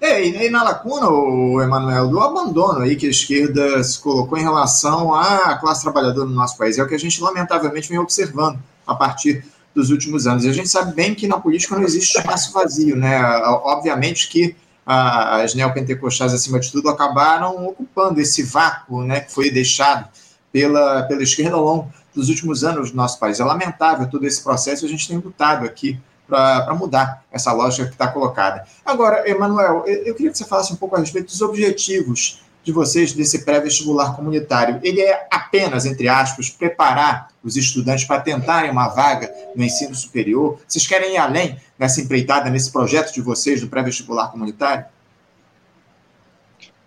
É, 0.00 0.22
e 0.22 0.50
na 0.50 0.62
lacuna, 0.62 1.08
o 1.08 1.60
Emanuel, 1.62 2.08
do 2.08 2.20
abandono 2.20 2.80
aí 2.80 2.96
que 2.96 3.06
a 3.06 3.10
esquerda 3.10 3.82
se 3.82 3.98
colocou 3.98 4.36
em 4.36 4.42
relação 4.42 5.14
à 5.14 5.56
classe 5.58 5.82
trabalhadora 5.82 6.26
no 6.26 6.34
nosso 6.34 6.58
país, 6.58 6.78
é 6.78 6.82
o 6.82 6.86
que 6.86 6.94
a 6.94 6.98
gente 6.98 7.20
lamentavelmente 7.22 7.88
vem 7.88 7.98
observando 7.98 8.58
a 8.86 8.94
partir 8.94 9.44
dos 9.76 9.90
últimos 9.90 10.26
anos. 10.26 10.44
E 10.44 10.48
a 10.48 10.52
gente 10.52 10.70
sabe 10.70 10.94
bem 10.94 11.14
que 11.14 11.28
na 11.28 11.38
política 11.38 11.76
não 11.76 11.84
existe 11.84 12.16
espaço 12.16 12.50
vazio, 12.50 12.96
né? 12.96 13.22
Obviamente 13.62 14.28
que 14.28 14.56
as 14.86 15.54
neopentecostais, 15.54 16.32
acima 16.32 16.58
de 16.58 16.72
tudo, 16.72 16.88
acabaram 16.88 17.66
ocupando 17.66 18.20
esse 18.20 18.42
vácuo 18.42 19.02
né, 19.02 19.20
que 19.20 19.32
foi 19.32 19.50
deixado 19.50 20.08
pela, 20.50 21.02
pela 21.02 21.22
esquerda 21.22 21.56
ao 21.56 21.64
longo 21.64 21.92
dos 22.14 22.28
últimos 22.28 22.64
anos 22.64 22.90
do 22.92 22.96
nosso 22.96 23.18
país. 23.18 23.38
É 23.38 23.44
lamentável 23.44 24.08
todo 24.08 24.24
esse 24.24 24.42
processo, 24.42 24.86
a 24.86 24.88
gente 24.88 25.06
tem 25.06 25.18
lutado 25.18 25.66
aqui 25.66 25.98
para 26.26 26.74
mudar 26.74 27.24
essa 27.30 27.52
lógica 27.52 27.86
que 27.86 27.92
está 27.92 28.08
colocada. 28.08 28.64
Agora, 28.84 29.28
Emanuel, 29.28 29.84
eu 29.86 30.14
queria 30.14 30.30
que 30.30 30.38
você 30.38 30.44
falasse 30.44 30.72
um 30.72 30.76
pouco 30.76 30.96
a 30.96 31.00
respeito 31.00 31.26
dos 31.26 31.40
objetivos 31.42 32.42
de 32.66 32.72
vocês 32.72 33.12
desse 33.12 33.44
pré-vestibular 33.44 34.16
comunitário? 34.16 34.80
Ele 34.82 35.00
é 35.00 35.28
apenas, 35.30 35.86
entre 35.86 36.08
aspas, 36.08 36.50
preparar 36.50 37.28
os 37.42 37.56
estudantes 37.56 38.04
para 38.04 38.20
tentarem 38.20 38.68
uma 38.72 38.88
vaga 38.88 39.32
no 39.54 39.62
ensino 39.62 39.94
superior? 39.94 40.58
Vocês 40.66 40.84
querem 40.84 41.14
ir 41.14 41.16
além 41.16 41.56
nessa 41.78 42.00
empreitada, 42.00 42.50
nesse 42.50 42.72
projeto 42.72 43.14
de 43.14 43.20
vocês 43.20 43.60
do 43.60 43.68
pré-vestibular 43.68 44.32
comunitário? 44.32 44.84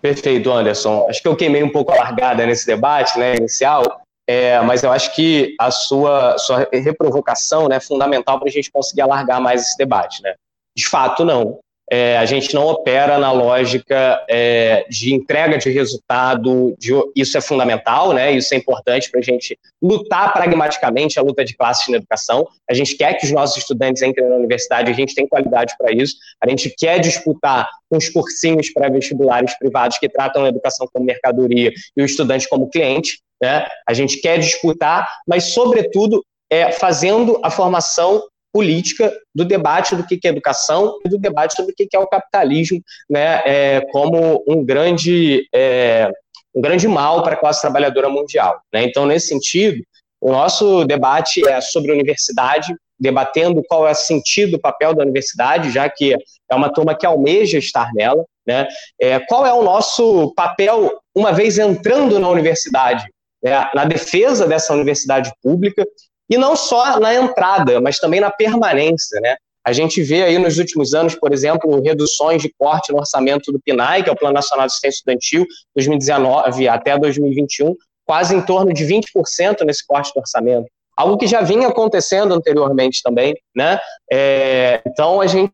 Perfeito, 0.02 0.52
Anderson. 0.52 1.06
Acho 1.08 1.22
que 1.22 1.28
eu 1.28 1.34
queimei 1.34 1.62
um 1.62 1.72
pouco 1.72 1.92
a 1.92 1.96
largada 1.96 2.44
nesse 2.44 2.66
debate 2.66 3.18
né, 3.18 3.36
inicial, 3.36 4.02
é, 4.28 4.60
mas 4.60 4.82
eu 4.82 4.92
acho 4.92 5.14
que 5.14 5.56
a 5.58 5.70
sua, 5.70 6.36
sua 6.36 6.68
reprovocação 6.70 7.68
né, 7.68 7.76
é 7.76 7.80
fundamental 7.80 8.38
para 8.38 8.48
a 8.48 8.52
gente 8.52 8.70
conseguir 8.70 9.00
alargar 9.00 9.40
mais 9.40 9.62
esse 9.62 9.78
debate. 9.78 10.22
Né? 10.22 10.34
De 10.76 10.86
fato, 10.86 11.24
não 11.24 11.58
é, 11.90 12.16
a 12.16 12.24
gente 12.24 12.54
não 12.54 12.66
opera 12.66 13.18
na 13.18 13.32
lógica 13.32 14.24
é, 14.30 14.86
de 14.88 15.12
entrega 15.12 15.58
de 15.58 15.68
resultado, 15.70 16.74
de, 16.78 16.92
isso 17.16 17.36
é 17.36 17.40
fundamental, 17.40 18.12
né? 18.12 18.30
isso 18.30 18.54
é 18.54 18.56
importante 18.56 19.10
para 19.10 19.18
a 19.18 19.22
gente 19.22 19.58
lutar 19.82 20.32
pragmaticamente 20.32 21.18
a 21.18 21.22
luta 21.22 21.44
de 21.44 21.56
classes 21.56 21.88
na 21.88 21.96
educação. 21.96 22.46
A 22.70 22.74
gente 22.74 22.96
quer 22.96 23.14
que 23.14 23.26
os 23.26 23.32
nossos 23.32 23.56
estudantes 23.56 24.02
entrem 24.02 24.28
na 24.28 24.36
universidade, 24.36 24.90
a 24.90 24.94
gente 24.94 25.16
tem 25.16 25.26
qualidade 25.26 25.74
para 25.76 25.92
isso. 25.92 26.14
A 26.40 26.48
gente 26.48 26.72
quer 26.78 27.00
disputar 27.00 27.68
uns 27.90 28.08
cursinhos 28.08 28.72
pré-vestibulares 28.72 29.58
privados 29.58 29.98
que 29.98 30.08
tratam 30.08 30.44
a 30.44 30.48
educação 30.48 30.88
como 30.92 31.04
mercadoria 31.04 31.72
e 31.96 32.02
o 32.02 32.04
estudante 32.04 32.48
como 32.48 32.70
cliente. 32.70 33.18
Né? 33.42 33.66
A 33.88 33.92
gente 33.94 34.18
quer 34.20 34.38
disputar, 34.38 35.08
mas, 35.26 35.44
sobretudo, 35.46 36.24
é, 36.50 36.70
fazendo 36.70 37.40
a 37.42 37.50
formação 37.50 38.22
política 38.52 39.12
do 39.34 39.44
debate 39.44 39.94
do 39.94 40.04
que 40.04 40.18
é 40.24 40.28
educação 40.28 40.98
e 41.04 41.08
do 41.08 41.18
debate 41.18 41.54
sobre 41.54 41.72
o 41.72 41.74
que 41.74 41.88
é 41.94 41.98
o 41.98 42.06
capitalismo, 42.06 42.80
né, 43.08 43.42
é, 43.44 43.80
como 43.92 44.42
um 44.46 44.64
grande, 44.64 45.46
é, 45.54 46.10
um 46.54 46.60
grande 46.60 46.88
mal 46.88 47.22
para 47.22 47.34
a 47.34 47.38
classe 47.38 47.60
trabalhadora 47.60 48.08
mundial. 48.08 48.60
Né? 48.72 48.84
Então, 48.84 49.06
nesse 49.06 49.28
sentido, 49.28 49.82
o 50.20 50.32
nosso 50.32 50.84
debate 50.84 51.46
é 51.48 51.60
sobre 51.60 51.92
universidade, 51.92 52.74
debatendo 52.98 53.62
qual 53.66 53.88
é 53.88 53.92
o 53.92 53.94
sentido, 53.94 54.56
o 54.56 54.60
papel 54.60 54.94
da 54.94 55.02
universidade, 55.02 55.70
já 55.70 55.88
que 55.88 56.14
é 56.14 56.54
uma 56.54 56.70
turma 56.70 56.94
que 56.94 57.06
almeja 57.06 57.56
estar 57.56 57.90
nela, 57.94 58.22
né? 58.46 58.68
É, 59.00 59.18
qual 59.20 59.46
é 59.46 59.52
o 59.54 59.62
nosso 59.62 60.34
papel 60.34 61.00
uma 61.14 61.32
vez 61.32 61.58
entrando 61.58 62.18
na 62.18 62.28
universidade, 62.28 63.06
né? 63.42 63.70
na 63.74 63.86
defesa 63.86 64.46
dessa 64.46 64.74
universidade 64.74 65.32
pública 65.42 65.86
e 66.30 66.38
não 66.38 66.54
só 66.54 67.00
na 67.00 67.12
entrada, 67.12 67.80
mas 67.80 67.98
também 67.98 68.20
na 68.20 68.30
permanência, 68.30 69.20
né? 69.20 69.36
A 69.64 69.72
gente 69.72 70.02
vê 70.02 70.22
aí 70.22 70.38
nos 70.38 70.58
últimos 70.58 70.94
anos, 70.94 71.14
por 71.14 71.32
exemplo, 71.32 71.82
reduções 71.82 72.40
de 72.40 72.52
corte 72.56 72.92
no 72.92 72.98
orçamento 72.98 73.52
do 73.52 73.60
PNAE, 73.60 74.02
que 74.02 74.08
é 74.08 74.12
o 74.12 74.16
Plano 74.16 74.34
Nacional 74.34 74.66
de 74.66 74.72
Assistência 74.72 74.98
Estudantil, 74.98 75.46
2019 75.74 76.66
até 76.66 76.96
2021, 76.98 77.74
quase 78.06 78.34
em 78.34 78.40
torno 78.40 78.72
de 78.72 78.84
20% 78.84 79.64
nesse 79.66 79.86
corte 79.86 80.12
do 80.14 80.20
orçamento. 80.20 80.66
Algo 80.96 81.18
que 81.18 81.26
já 81.26 81.42
vinha 81.42 81.68
acontecendo 81.68 82.32
anteriormente 82.32 83.02
também, 83.02 83.34
né? 83.54 83.78
É, 84.10 84.80
então 84.86 85.20
a 85.20 85.26
gente 85.26 85.52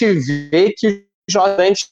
vê 0.00 0.72
que 0.76 1.06
os 1.28 1.32
jovens 1.32 1.90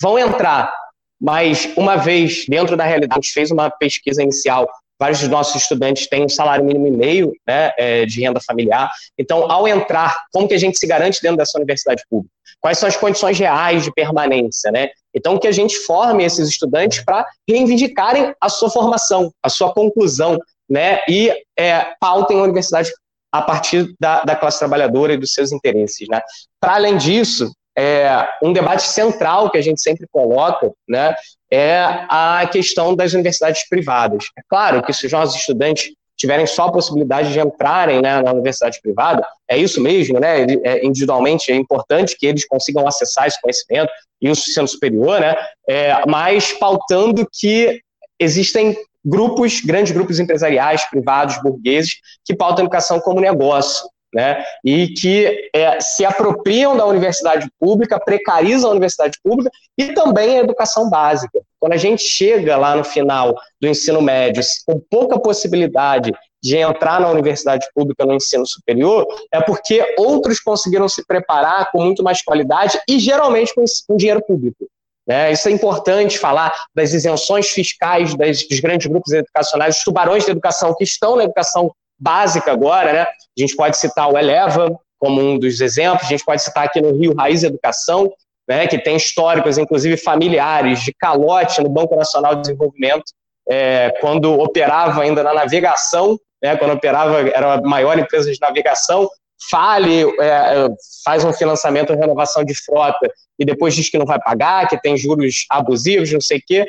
vão 0.00 0.18
entrar, 0.18 0.72
mas 1.20 1.72
uma 1.76 1.96
vez 1.96 2.44
dentro 2.46 2.76
da 2.76 2.84
realidade, 2.84 3.12
a 3.12 3.22
gente 3.22 3.32
fez 3.32 3.50
uma 3.50 3.70
pesquisa 3.70 4.22
inicial 4.22 4.68
vários 4.98 5.20
dos 5.20 5.28
nossos 5.28 5.62
estudantes 5.62 6.06
têm 6.08 6.24
um 6.24 6.28
salário 6.28 6.64
mínimo 6.64 6.86
e 6.86 6.90
meio 6.90 7.32
né, 7.46 7.72
é, 7.78 8.06
de 8.06 8.20
renda 8.20 8.40
familiar. 8.40 8.90
Então, 9.18 9.50
ao 9.50 9.66
entrar, 9.66 10.24
como 10.32 10.48
que 10.48 10.54
a 10.54 10.58
gente 10.58 10.78
se 10.78 10.86
garante 10.86 11.20
dentro 11.20 11.38
dessa 11.38 11.58
universidade 11.58 12.02
pública? 12.08 12.32
Quais 12.60 12.78
são 12.78 12.88
as 12.88 12.96
condições 12.96 13.38
reais 13.38 13.84
de 13.84 13.92
permanência? 13.92 14.70
Né? 14.70 14.88
Então, 15.14 15.38
que 15.38 15.48
a 15.48 15.52
gente 15.52 15.76
forme 15.78 16.24
esses 16.24 16.48
estudantes 16.48 17.04
para 17.04 17.26
reivindicarem 17.48 18.34
a 18.40 18.48
sua 18.48 18.70
formação, 18.70 19.32
a 19.42 19.48
sua 19.48 19.72
conclusão, 19.72 20.38
né? 20.68 21.00
e 21.08 21.32
é, 21.58 21.86
pautem 22.00 22.38
a 22.38 22.42
universidade 22.42 22.90
a 23.32 23.42
partir 23.42 23.92
da, 23.98 24.22
da 24.22 24.36
classe 24.36 24.60
trabalhadora 24.60 25.12
e 25.12 25.16
dos 25.16 25.34
seus 25.34 25.52
interesses. 25.52 26.08
Né? 26.08 26.20
Para 26.60 26.76
além 26.76 26.96
disso, 26.96 27.50
é, 27.76 28.28
um 28.42 28.52
debate 28.52 28.82
central 28.82 29.50
que 29.50 29.58
a 29.58 29.62
gente 29.62 29.80
sempre 29.80 30.06
coloca 30.10 30.72
né, 30.88 31.14
é 31.50 31.82
a 32.08 32.48
questão 32.50 32.94
das 32.94 33.12
universidades 33.12 33.68
privadas. 33.68 34.26
É 34.38 34.42
claro 34.48 34.82
que 34.82 34.92
se 34.92 35.06
os 35.06 35.12
nossos 35.12 35.36
estudantes 35.36 35.92
tiverem 36.16 36.46
só 36.46 36.66
a 36.66 36.72
possibilidade 36.72 37.32
de 37.32 37.40
entrarem 37.40 38.00
né, 38.00 38.22
na 38.22 38.32
universidade 38.32 38.80
privada, 38.80 39.26
é 39.48 39.58
isso 39.58 39.80
mesmo, 39.80 40.20
né? 40.20 40.46
É, 40.62 40.86
individualmente 40.86 41.50
é 41.50 41.56
importante 41.56 42.16
que 42.16 42.26
eles 42.26 42.46
consigam 42.46 42.86
acessar 42.86 43.26
esse 43.26 43.40
conhecimento 43.40 43.90
e 44.22 44.28
o 44.28 44.30
ensino 44.30 44.68
superior, 44.68 45.20
né? 45.20 45.34
É, 45.68 46.06
mas 46.06 46.52
pautando 46.52 47.28
que 47.32 47.80
existem 48.18 48.76
grupos, 49.04 49.60
grandes 49.60 49.92
grupos 49.92 50.18
empresariais, 50.18 50.84
privados, 50.88 51.42
burgueses, 51.42 51.96
que 52.24 52.34
pautam 52.34 52.62
a 52.62 52.64
educação 52.64 53.00
como 53.00 53.20
negócio. 53.20 53.86
Né, 54.14 54.44
e 54.64 54.88
que 54.88 55.50
é, 55.52 55.80
se 55.80 56.04
apropriam 56.04 56.76
da 56.76 56.86
universidade 56.86 57.48
pública, 57.58 57.98
precarizam 57.98 58.70
a 58.70 58.72
universidade 58.72 59.18
pública 59.22 59.50
e 59.76 59.92
também 59.92 60.38
a 60.38 60.42
educação 60.42 60.88
básica. 60.88 61.40
Quando 61.58 61.72
a 61.72 61.78
gente 61.78 62.04
chega 62.04 62.56
lá 62.56 62.76
no 62.76 62.84
final 62.84 63.34
do 63.60 63.66
ensino 63.66 64.00
médio 64.00 64.42
com 64.66 64.80
pouca 64.88 65.18
possibilidade 65.18 66.12
de 66.40 66.58
entrar 66.58 67.00
na 67.00 67.10
universidade 67.10 67.66
pública 67.74 68.04
no 68.04 68.14
ensino 68.14 68.46
superior, 68.46 69.06
é 69.32 69.40
porque 69.40 69.94
outros 69.98 70.38
conseguiram 70.40 70.88
se 70.88 71.04
preparar 71.06 71.72
com 71.72 71.82
muito 71.82 72.02
mais 72.02 72.22
qualidade 72.22 72.78
e 72.88 72.98
geralmente 72.98 73.54
com, 73.54 73.64
com 73.88 73.96
dinheiro 73.96 74.22
público. 74.24 74.66
Né? 75.06 75.32
Isso 75.32 75.48
é 75.48 75.52
importante 75.52 76.18
falar 76.18 76.52
das 76.74 76.92
isenções 76.92 77.48
fiscais 77.48 78.14
das, 78.14 78.46
dos 78.46 78.60
grandes 78.60 78.86
grupos 78.86 79.12
educacionais, 79.12 79.78
os 79.78 79.84
tubarões 79.84 80.24
de 80.24 80.30
educação 80.30 80.74
que 80.74 80.84
estão 80.84 81.16
na 81.16 81.24
educação 81.24 81.74
básica 81.98 82.52
agora, 82.52 82.92
né? 82.92 83.02
A 83.02 83.40
gente 83.40 83.56
pode 83.56 83.76
citar 83.76 84.10
o 84.10 84.18
Eleva 84.18 84.68
como 84.98 85.20
um 85.20 85.38
dos 85.38 85.60
exemplos, 85.60 86.06
a 86.06 86.10
gente 86.10 86.24
pode 86.24 86.42
citar 86.42 86.64
aqui 86.64 86.80
no 86.80 86.96
Rio 86.96 87.14
Raiz 87.14 87.42
Educação, 87.42 88.10
né, 88.48 88.66
que 88.66 88.78
tem 88.78 88.96
históricos, 88.96 89.58
inclusive 89.58 89.96
familiares, 89.96 90.82
de 90.82 90.94
calote 90.94 91.62
no 91.62 91.68
Banco 91.68 91.96
Nacional 91.96 92.34
de 92.34 92.42
Desenvolvimento, 92.42 93.04
é, 93.48 93.90
quando 94.00 94.32
operava 94.32 95.02
ainda 95.02 95.22
na 95.22 95.34
navegação, 95.34 96.18
né, 96.42 96.56
quando 96.56 96.72
operava, 96.72 97.20
era 97.20 97.54
a 97.54 97.60
maior 97.60 97.98
empresa 97.98 98.32
de 98.32 98.40
navegação, 98.40 99.08
fale, 99.50 100.04
é, 100.20 100.68
faz 101.04 101.24
um 101.24 101.32
financiamento, 101.32 101.94
renovação 101.94 102.44
de 102.44 102.54
frota, 102.54 103.10
e 103.38 103.44
depois 103.44 103.74
diz 103.74 103.90
que 103.90 103.98
não 103.98 104.06
vai 104.06 104.18
pagar, 104.18 104.68
que 104.68 104.80
tem 104.80 104.96
juros 104.96 105.44
abusivos, 105.50 106.12
não 106.12 106.20
sei 106.20 106.38
o 106.38 106.42
quê. 106.46 106.66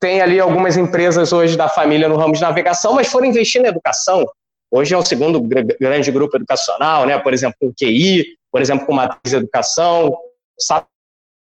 Tem 0.00 0.20
ali 0.20 0.40
algumas 0.40 0.76
empresas 0.76 1.32
hoje 1.32 1.56
da 1.56 1.68
família 1.68 2.08
no 2.08 2.16
ramo 2.16 2.34
de 2.34 2.40
navegação, 2.40 2.94
mas 2.94 3.08
foram 3.08 3.26
investir 3.26 3.62
na 3.62 3.68
educação, 3.68 4.26
Hoje 4.70 4.94
é 4.94 4.98
o 4.98 5.04
segundo 5.04 5.40
grande 5.42 6.10
grupo 6.12 6.36
educacional, 6.36 7.06
né? 7.06 7.18
por 7.18 7.34
exemplo, 7.34 7.56
com 7.60 7.72
QI, 7.72 8.36
por 8.50 8.60
exemplo, 8.62 8.86
com 8.86 8.92
Matriz 8.92 9.32
Educação, 9.32 10.16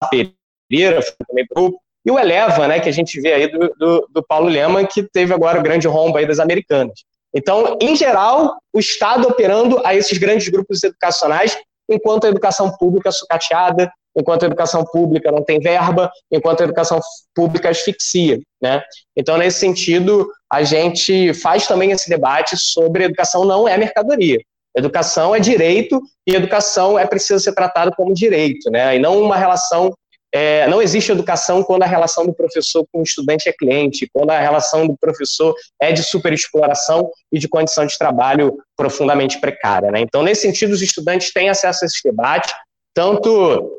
Pereira, 0.09 1.01
também 1.27 1.45
grupo, 1.49 1.79
e 2.05 2.11
o 2.11 2.17
Eleva, 2.17 2.67
né, 2.67 2.79
que 2.79 2.87
a 2.87 2.93
gente 2.93 3.19
vê 3.19 3.33
aí 3.33 3.47
do, 3.51 3.73
do, 3.77 4.07
do 4.09 4.23
Paulo 4.23 4.47
Lema, 4.47 4.85
que 4.85 5.03
teve 5.03 5.33
agora 5.33 5.59
o 5.59 5.63
grande 5.63 5.87
rombo 5.87 6.17
aí 6.17 6.25
das 6.25 6.39
americanas. 6.39 7.03
Então, 7.33 7.77
em 7.81 7.95
geral, 7.95 8.57
o 8.73 8.79
Estado 8.79 9.27
operando 9.27 9.85
a 9.85 9.93
esses 9.93 10.17
grandes 10.17 10.47
grupos 10.47 10.83
educacionais, 10.83 11.57
enquanto 11.89 12.25
a 12.25 12.29
educação 12.29 12.71
pública 12.77 13.11
sucateada, 13.11 13.91
enquanto 14.19 14.43
a 14.43 14.45
educação 14.47 14.83
pública 14.83 15.31
não 15.31 15.43
tem 15.43 15.59
verba, 15.59 16.11
enquanto 16.31 16.61
a 16.61 16.65
educação 16.65 16.99
pública 17.33 17.69
asfixia. 17.69 18.39
Né? 18.61 18.81
Então, 19.15 19.37
nesse 19.37 19.59
sentido, 19.59 20.27
a 20.51 20.63
gente 20.63 21.33
faz 21.33 21.65
também 21.65 21.91
esse 21.91 22.09
debate 22.09 22.57
sobre 22.57 23.05
educação 23.05 23.45
não 23.45 23.67
é 23.67 23.77
mercadoria. 23.77 24.39
Educação 24.75 25.35
é 25.35 25.39
direito 25.39 26.01
e 26.27 26.35
educação 26.35 26.97
é 26.97 27.05
preciso 27.05 27.43
ser 27.43 27.53
tratado 27.53 27.91
como 27.95 28.13
direito, 28.13 28.69
né? 28.69 28.95
E 28.95 28.99
não 28.99 29.21
uma 29.21 29.35
relação. 29.35 29.93
É, 30.31 30.67
não 30.67 30.79
existe 30.79 31.11
educação 31.11 31.63
quando 31.63 31.81
a 31.81 31.87
relação 31.87 32.23
do 32.23 32.33
professor 32.33 32.85
com 32.91 32.99
o 32.99 33.03
estudante 33.03 33.49
é 33.49 33.53
cliente, 33.53 34.07
quando 34.13 34.29
a 34.29 34.39
relação 34.39 34.85
do 34.85 34.95
professor 34.95 35.55
é 35.81 35.91
de 35.91 36.03
superexploração 36.03 37.09
e 37.31 37.39
de 37.39 37.47
condição 37.47 37.83
de 37.87 37.97
trabalho 37.97 38.55
profundamente 38.77 39.41
precária. 39.41 39.89
Né? 39.89 40.01
Então, 40.01 40.21
nesse 40.21 40.43
sentido, 40.43 40.71
os 40.71 40.83
estudantes 40.83 41.33
têm 41.33 41.49
acesso 41.49 41.83
a 41.83 41.87
esse 41.87 41.99
debate, 42.03 42.53
tanto 42.93 43.78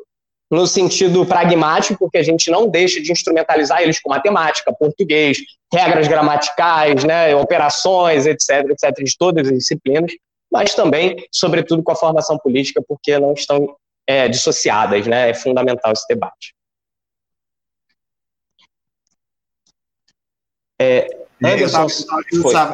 no 0.50 0.66
sentido 0.66 1.24
pragmático, 1.24 1.98
porque 1.98 2.18
a 2.18 2.22
gente 2.22 2.50
não 2.50 2.68
deixa 2.68 3.00
de 3.00 3.12
instrumentalizar 3.12 3.82
eles 3.82 4.00
com 4.00 4.10
matemática, 4.10 4.72
português, 4.72 5.38
regras 5.72 6.08
gramaticais, 6.08 7.04
né, 7.04 7.34
operações, 7.36 8.26
etc., 8.26 8.68
etc., 8.70 9.04
de 9.04 9.16
todas 9.16 9.46
as 9.46 9.56
disciplinas, 9.56 10.10
mas 10.50 10.74
também, 10.74 11.24
sobretudo, 11.30 11.82
com 11.82 11.92
a 11.92 11.96
formação 11.96 12.36
política, 12.36 12.82
porque 12.86 13.16
não 13.18 13.32
estão 13.32 13.76
é, 14.06 14.28
dissociadas, 14.28 15.06
né, 15.06 15.30
é 15.30 15.34
fundamental 15.34 15.92
esse 15.92 16.06
debate. 16.08 16.52
É, 20.80 21.06
Anderson, 21.42 21.86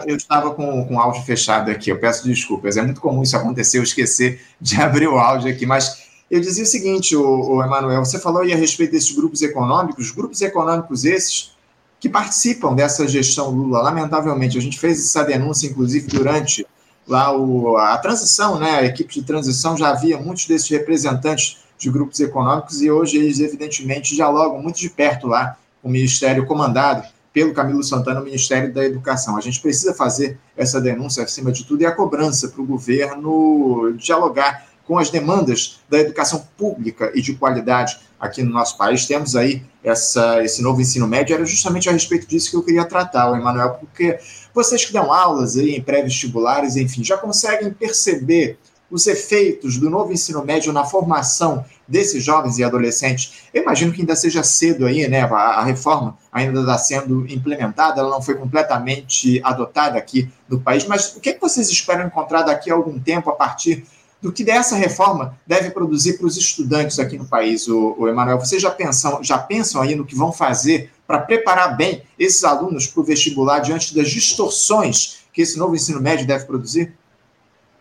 eu, 0.07 0.17
estava, 0.17 0.55
com, 0.55 0.87
com 0.87 0.95
o 0.95 0.99
áudio 0.99 1.23
fechado 1.23 1.71
aqui, 1.71 1.91
eu 1.91 2.01
peço 2.01 2.27
desculpas, 2.27 2.77
é 2.77 2.83
muito 2.83 3.01
comum 3.01 3.23
isso 3.23 3.37
acontecer, 3.37 3.79
eu 3.79 3.83
esquecer 3.83 4.41
de 4.61 4.77
abrir 4.81 5.09
o 5.09 5.19
áudio 5.19 5.51
aqui, 5.51 5.67
mas 5.67 6.06
eu 6.31 6.41
dizia 6.41 6.65
o 6.65 6.67
seguinte, 6.67 7.15
o, 7.17 7.63
Emanuel, 7.63 8.05
você 8.05 8.19
falou 8.19 8.43
aí 8.43 8.53
a 8.53 8.57
respeito 8.57 8.93
desses 8.93 9.13
grupos 9.13 9.43
econômicos, 9.43 10.11
grupos 10.11 10.41
econômicos 10.43 11.05
esses 11.05 11.55
que 12.01 12.09
participam 12.09 12.75
dessa 12.75 13.07
gestão 13.07 13.51
Lula, 13.51 13.81
lamentavelmente, 13.81 14.59
a 14.59 14.61
gente 14.61 14.79
fez 14.79 14.99
essa 14.99 15.25
denúncia, 15.25 15.67
inclusive, 15.67 16.09
durante 16.09 16.67
lá 17.07 17.37
o, 17.37 17.77
a 17.77 17.97
transição, 17.99 18.59
né, 18.59 18.79
a 18.79 18.85
equipe 18.85 19.15
de 19.15 19.23
transição 19.23 19.77
já 19.77 19.91
havia 19.91 20.19
muitos 20.19 20.47
desses 20.47 20.69
representantes 20.69 21.59
de 21.79 21.91
grupos 21.91 22.19
econômicos 22.21 22.83
e 22.83 22.91
hoje 22.91 23.17
eles, 23.19 23.39
evidentemente, 23.39 24.15
dialogam 24.15 24.61
muito 24.61 24.81
de 24.81 24.91
perto 24.91 25.27
lá 25.29 25.57
com 25.81 25.89
o 25.89 25.93
Ministério 25.93 26.45
comandado 26.45 27.07
pelo 27.33 27.53
Camilo 27.53 27.83
Santana, 27.85 28.21
o 28.21 28.25
Ministério 28.25 28.73
da 28.73 28.85
Educação. 28.85 29.37
A 29.37 29.41
gente 29.41 29.61
precisa 29.61 29.95
fazer 29.95 30.39
essa 30.57 30.81
denúncia, 30.81 31.23
acima 31.23 31.53
de 31.53 31.65
tudo, 31.65 31.83
e 31.83 31.87
a 31.87 31.93
cobrança 31.93 32.49
para 32.49 32.63
o 32.63 32.67
governo 32.67 33.93
dialogar 33.93 34.67
com 34.87 34.99
as 34.99 35.11
demandas 35.11 35.81
da 35.89 35.99
educação 35.99 36.47
pública 36.57 37.11
e 37.15 37.21
de 37.21 37.35
qualidade 37.35 37.99
aqui 38.19 38.43
no 38.43 38.53
nosso 38.53 38.79
país. 38.79 39.07
Temos 39.07 39.35
aí 39.35 39.63
essa, 39.83 40.43
esse 40.43 40.63
novo 40.63 40.81
ensino 40.81 41.07
médio, 41.07 41.35
era 41.35 41.45
justamente 41.45 41.89
a 41.89 41.93
respeito 41.93 42.27
disso 42.27 42.51
que 42.51 42.57
eu 42.57 42.63
queria 42.63 42.85
tratar, 42.85 43.37
Emanuel, 43.37 43.75
porque 43.81 44.19
vocês 44.55 44.85
que 44.85 44.93
dão 44.93 45.13
aulas 45.13 45.57
aí 45.57 45.77
em 45.77 45.83
pré-vestibulares, 45.83 46.77
enfim, 46.77 47.05
já 47.05 47.17
conseguem 47.17 47.73
perceber 47.73 48.59
os 48.91 49.07
efeitos 49.07 49.79
do 49.79 49.91
novo 49.91 50.13
ensino 50.13 50.45
médio 50.45 50.73
na 50.73 50.85
formação 50.85 51.65
desses 51.89 52.23
jovens 52.23 52.59
e 52.59 52.65
adolescentes. 52.65 53.45
Eu 53.53 53.63
imagino 53.63 53.93
que 53.93 54.01
ainda 54.01 54.15
seja 54.15 54.43
cedo 54.43 54.87
aí, 54.87 55.07
né? 55.09 55.23
A, 55.23 55.63
reforma 55.65 56.17
ainda 56.33 56.61
está 56.61 56.79
sendo 56.79 57.27
implementada, 57.29 58.01
ela 58.01 58.11
não 58.11 58.23
foi 58.23 58.35
completamente 58.35 59.41
adotada 59.43 59.99
aqui 59.99 60.31
no 60.49 60.61
país, 60.61 60.85
mas 60.87 61.15
o 61.17 61.21
que, 61.21 61.31
é 61.31 61.33
que 61.33 61.41
vocês 61.41 61.69
esperam 61.69 62.07
encontrar 62.07 62.43
daqui 62.43 62.71
a 62.71 62.75
algum 62.75 62.99
tempo 62.99 63.31
a 63.31 63.35
partir 63.35 63.85
do 64.27 64.33
que 64.33 64.43
dessa 64.43 64.75
reforma 64.75 65.39
deve 65.47 65.71
produzir 65.71 66.19
para 66.19 66.27
os 66.27 66.37
estudantes 66.37 66.99
aqui 66.99 67.17
no 67.17 67.27
país, 67.27 67.69
o, 67.69 67.95
o 67.97 68.09
Emanuel. 68.09 68.41
Vocês 68.41 68.61
já 68.61 68.73
pensam, 68.73 69.23
já 69.23 69.39
pensam 69.39 69.81
aí 69.81 69.95
no 69.95 70.05
que 70.05 70.17
vão 70.17 70.33
fazer 70.33 70.91
para 71.07 71.21
preparar 71.21 71.77
bem 71.77 72.03
esses 72.19 72.43
alunos 72.43 72.89
para 72.89 73.01
o 73.01 73.05
vestibular 73.05 73.61
diante 73.61 73.95
das 73.95 74.11
distorções 74.11 75.19
que 75.33 75.43
esse 75.43 75.57
novo 75.57 75.77
ensino 75.77 76.01
médio 76.01 76.27
deve 76.27 76.45
produzir? 76.45 76.93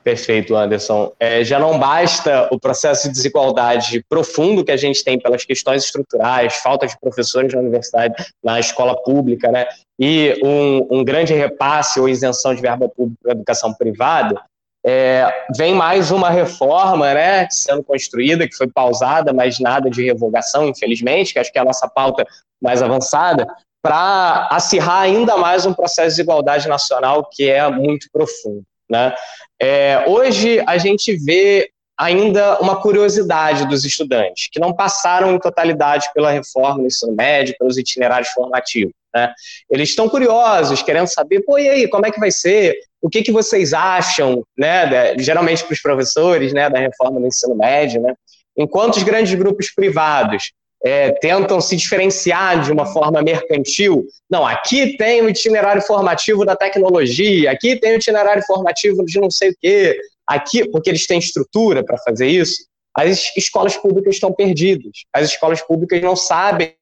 Perfeito, 0.04 0.56
Anderson. 0.56 1.12
É, 1.20 1.44
já 1.44 1.58
não 1.58 1.80
basta 1.80 2.48
o 2.52 2.60
processo 2.60 3.08
de 3.08 3.14
desigualdade 3.16 4.06
profundo 4.08 4.64
que 4.64 4.72
a 4.72 4.78
gente 4.78 5.04
tem 5.04 5.18
pelas 5.18 5.44
questões 5.44 5.84
estruturais, 5.84 6.58
falta 6.58 6.86
de 6.86 6.96
professores 7.00 7.56
na 7.56 7.60
universidade, 7.60 8.24
na 8.44 8.60
escola 8.60 8.96
pública, 9.02 9.52
né? 9.52 9.66
E 9.98 10.40
um, 10.44 11.00
um 11.00 11.04
grande 11.04 11.34
repasse 11.34 12.00
ou 12.00 12.08
isenção 12.08 12.54
de 12.54 12.62
verba 12.62 12.88
pública 12.88 13.18
para 13.24 13.32
educação 13.32 13.74
privada, 13.74 14.40
é, 14.88 15.46
vem 15.58 15.74
mais 15.74 16.12
uma 16.12 16.30
reforma 16.30 17.12
né, 17.12 17.48
sendo 17.50 17.84
construída, 17.84 18.48
que 18.48 18.56
foi 18.56 18.68
pausada, 18.68 19.34
mas 19.34 19.60
nada 19.60 19.90
de 19.90 20.04
revogação, 20.06 20.68
infelizmente, 20.68 21.34
que 21.34 21.40
acho 21.40 21.52
que 21.52 21.58
é 21.58 21.62
a 21.62 21.66
nossa 21.66 21.88
pauta 21.88 22.24
mais 22.62 22.84
avançada, 22.84 23.48
para 23.82 24.48
acirrar 24.52 25.02
ainda 25.02 25.38
mais 25.38 25.66
um 25.66 25.74
processo 25.74 26.10
de 26.10 26.16
desigualdade 26.18 26.68
nacional 26.68 27.28
que 27.32 27.50
é 27.50 27.68
muito 27.70 28.08
profundo. 28.12 28.64
Né? 28.88 29.14
É, 29.60 30.04
hoje 30.08 30.64
a 30.68 30.78
gente 30.78 31.16
vê 31.18 31.70
ainda 31.98 32.60
uma 32.60 32.80
curiosidade 32.80 33.68
dos 33.68 33.86
estudantes, 33.86 34.50
que 34.52 34.60
não 34.60 34.74
passaram 34.74 35.34
em 35.34 35.40
totalidade 35.40 36.10
pela 36.14 36.30
reforma 36.30 36.80
do 36.80 36.88
ensino 36.88 37.14
médio, 37.14 37.56
pelos 37.58 37.78
itinerários 37.78 38.30
formativos. 38.30 38.94
Né? 39.16 39.34
Eles 39.70 39.90
estão 39.90 40.10
curiosos, 40.10 40.84
querendo 40.84 41.08
saber, 41.08 41.42
pô, 41.42 41.58
e 41.58 41.70
aí, 41.70 41.88
como 41.88 42.06
é 42.06 42.12
que 42.12 42.20
vai 42.20 42.32
ser? 42.32 42.78
O 43.06 43.10
que, 43.10 43.22
que 43.22 43.32
vocês 43.32 43.72
acham, 43.72 44.44
né, 44.58 45.14
de, 45.14 45.24
geralmente 45.24 45.64
para 45.64 45.74
os 45.74 45.80
professores, 45.80 46.52
né, 46.54 46.72
da 46.72 46.80
reforma 46.80 47.20
do 47.20 47.28
ensino 47.28 47.54
médio, 47.54 48.02
né? 48.02 48.16
Enquanto 48.58 48.96
os 48.96 49.04
grandes 49.04 49.32
grupos 49.36 49.72
privados 49.72 50.52
é, 50.84 51.12
tentam 51.12 51.62
se 51.62 51.76
diferenciar 51.76 52.64
de 52.64 52.72
uma 52.72 52.88
forma 52.88 53.22
mercantil. 53.22 54.08
Não, 54.28 54.44
aqui 54.44 54.98
tem 54.98 55.22
o 55.22 55.30
itinerário 55.30 55.84
formativo 55.84 56.44
da 56.44 56.56
tecnologia, 56.56 57.52
aqui 57.52 57.80
tem 57.80 57.92
o 57.92 57.98
itinerário 57.98 58.42
formativo 58.42 59.06
de 59.06 59.20
não 59.20 59.30
sei 59.30 59.52
o 59.52 59.56
quê, 59.62 60.00
aqui, 60.26 60.68
porque 60.68 60.90
eles 60.90 61.06
têm 61.06 61.20
estrutura 61.20 61.86
para 61.86 62.00
fazer 62.00 62.28
isso. 62.28 62.66
As 62.98 63.32
escolas 63.38 63.78
públicas 63.78 64.16
estão 64.16 64.34
perdidas. 64.34 65.04
As 65.14 65.30
escolas 65.30 65.62
públicas 65.62 66.02
não 66.02 66.16
sabem 66.16 66.76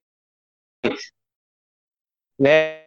né, 2.40 2.80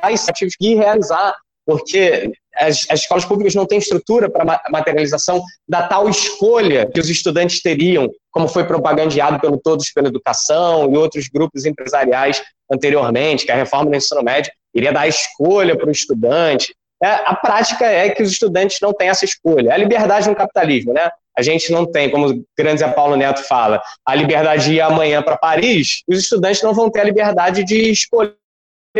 as 0.00 0.24
que 0.56 0.76
realizar, 0.76 1.34
porque 1.68 2.30
as, 2.58 2.86
as, 2.90 3.00
escolas 3.00 3.24
públicas 3.24 3.54
não 3.54 3.66
têm 3.66 3.78
estrutura 3.78 4.30
para 4.30 4.62
materialização 4.70 5.42
da 5.68 5.86
tal 5.86 6.08
escolha 6.08 6.90
que 6.92 7.00
os 7.00 7.08
estudantes 7.08 7.62
teriam, 7.62 8.08
como 8.30 8.48
foi 8.48 8.64
propagandeado 8.64 9.40
pelo 9.40 9.58
Todos 9.58 9.90
pela 9.92 10.08
Educação 10.08 10.92
e 10.92 10.96
outros 10.96 11.28
grupos 11.28 11.64
empresariais 11.64 12.42
anteriormente, 12.70 13.46
que 13.46 13.52
a 13.52 13.56
reforma 13.56 13.90
do 13.90 13.96
ensino 13.96 14.22
médio 14.22 14.52
iria 14.74 14.92
dar 14.92 15.08
escolha 15.08 15.76
para 15.76 15.88
o 15.88 15.92
estudante. 15.92 16.74
é, 17.02 17.08
a 17.08 17.34
prática 17.34 17.86
é 17.86 18.10
que 18.10 18.22
os 18.22 18.30
estudantes 18.30 18.78
não 18.82 18.92
têm 18.92 19.08
essa 19.08 19.24
escolha. 19.24 19.72
A 19.72 19.76
liberdade 19.76 20.28
no 20.28 20.34
capitalismo, 20.34 20.92
né? 20.92 21.10
A 21.38 21.42
gente 21.42 21.70
não 21.70 21.86
tem, 21.86 22.10
como 22.10 22.28
o 22.28 22.44
grande 22.58 22.80
Zé 22.80 22.88
Paulo 22.88 23.14
Neto 23.14 23.44
fala, 23.44 23.80
a 24.04 24.14
liberdade 24.14 24.64
de 24.64 24.74
ir 24.74 24.80
amanhã 24.80 25.22
para 25.22 25.36
Paris, 25.36 26.02
os 26.08 26.18
estudantes 26.18 26.60
não 26.62 26.74
vão 26.74 26.90
ter 26.90 27.00
a 27.00 27.04
liberdade 27.04 27.62
de 27.62 27.92
escolher 27.92 28.34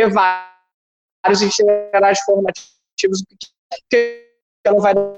vários 0.09 1.41
itinerários 1.41 2.21
formativos, 2.21 2.78
porque 3.07 4.27
não 4.65 4.79
vai 4.79 4.93
dar 4.93 5.15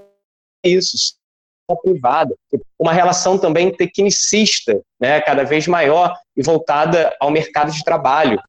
isso 0.63 1.15
privada, 1.81 2.35
uma 2.77 2.91
relação 2.91 3.37
também 3.37 3.71
tecnicista, 3.71 4.81
né, 4.99 5.21
cada 5.21 5.43
vez 5.43 5.67
maior 5.67 6.13
e 6.35 6.43
voltada 6.43 7.15
ao 7.19 7.31
mercado 7.31 7.71
de 7.71 7.83
trabalho 7.83 8.41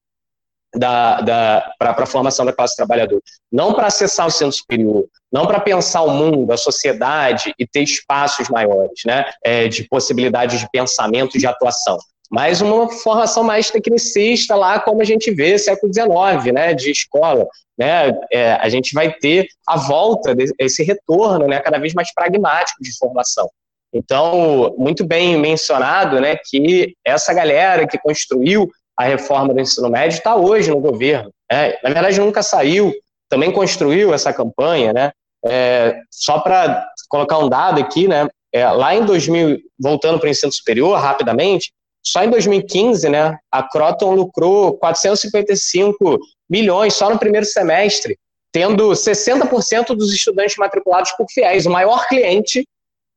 da, 0.75 1.21
da, 1.21 1.75
para 1.79 2.03
a 2.03 2.07
formação 2.07 2.47
da 2.47 2.53
classe 2.53 2.75
trabalhadora. 2.75 3.23
Não 3.51 3.75
para 3.75 3.87
acessar 3.87 4.27
o 4.27 4.29
ensino 4.29 4.53
superior, 4.53 5.07
não 5.31 5.47
para 5.47 5.61
pensar 5.61 6.03
o 6.03 6.11
mundo, 6.11 6.53
a 6.53 6.57
sociedade 6.57 7.55
e 7.59 7.67
ter 7.67 7.83
espaços 7.83 8.49
maiores, 8.49 9.03
né, 9.05 9.31
é, 9.45 9.69
de 9.69 9.85
possibilidades 9.85 10.61
de 10.61 10.69
pensamento 10.71 11.37
e 11.37 11.41
de 11.41 11.47
atuação. 11.47 11.99
Mas 12.31 12.63
uma 12.63 12.91
formação 12.91 13.45
mais 13.45 13.71
tecnicista 13.71 14.57
lá, 14.57 14.81
como 14.81 15.03
a 15.03 15.05
gente 15.05 15.31
vê 15.31 15.59
século 15.59 15.93
XIX, 15.93 16.53
né, 16.55 16.73
de 16.73 16.91
escola. 16.91 17.47
Né, 17.83 18.17
é, 18.33 18.53
a 18.53 18.69
gente 18.69 18.95
vai 18.95 19.13
ter 19.13 19.49
a 19.67 19.77
volta 19.77 20.37
desse 20.37 20.85
retorno 20.85 21.49
né, 21.49 21.59
cada 21.59 21.79
vez 21.79 21.93
mais 21.95 22.15
pragmático 22.15 22.81
de 22.81 22.97
formação. 22.97 23.51
Então, 23.93 24.73
muito 24.79 25.05
bem 25.05 25.37
mencionado 25.37 26.21
né, 26.21 26.37
que 26.49 26.95
essa 27.05 27.35
galera 27.35 27.85
que 27.85 27.99
construiu 27.99 28.71
a 28.97 29.03
reforma 29.03 29.53
do 29.53 29.59
ensino 29.59 29.91
médio 29.91 30.17
está 30.17 30.37
hoje 30.37 30.71
no 30.71 30.79
governo. 30.79 31.33
Né? 31.51 31.75
Na 31.83 31.91
verdade, 31.91 32.21
nunca 32.21 32.41
saiu, 32.41 32.93
também 33.29 33.51
construiu 33.51 34.15
essa 34.15 34.33
campanha. 34.33 34.93
Né? 34.93 35.11
É, 35.45 35.99
só 36.09 36.39
para 36.39 36.87
colocar 37.09 37.39
um 37.39 37.49
dado 37.49 37.81
aqui, 37.81 38.07
né, 38.07 38.29
é, 38.55 38.65
lá 38.71 38.95
em 38.95 39.05
2000, 39.05 39.59
voltando 39.77 40.21
para 40.21 40.29
o 40.29 40.31
ensino 40.31 40.53
superior, 40.53 40.97
rapidamente, 41.01 41.73
só 42.01 42.23
em 42.23 42.31
2015, 42.31 43.09
né, 43.09 43.37
a 43.51 43.63
Croton 43.65 44.15
lucrou 44.15 44.79
455 44.79 46.21
milhões 46.53 46.93
só 46.93 47.09
no 47.09 47.19
primeiro 47.19 47.47
semestre, 47.47 48.19
tendo 48.53 48.91
60% 48.91 49.97
dos 49.97 50.13
estudantes 50.13 50.57
matriculados 50.59 51.11
por 51.13 51.27
fiéis. 51.31 51.65
O 51.65 51.71
maior 51.71 52.07
cliente 52.07 52.69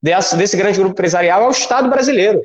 desse, 0.02 0.38
desse 0.38 0.56
grande 0.56 0.80
grupo 0.80 0.94
empresarial 0.94 1.44
é 1.44 1.48
o 1.48 1.52
Estado 1.52 1.90
brasileiro, 1.90 2.42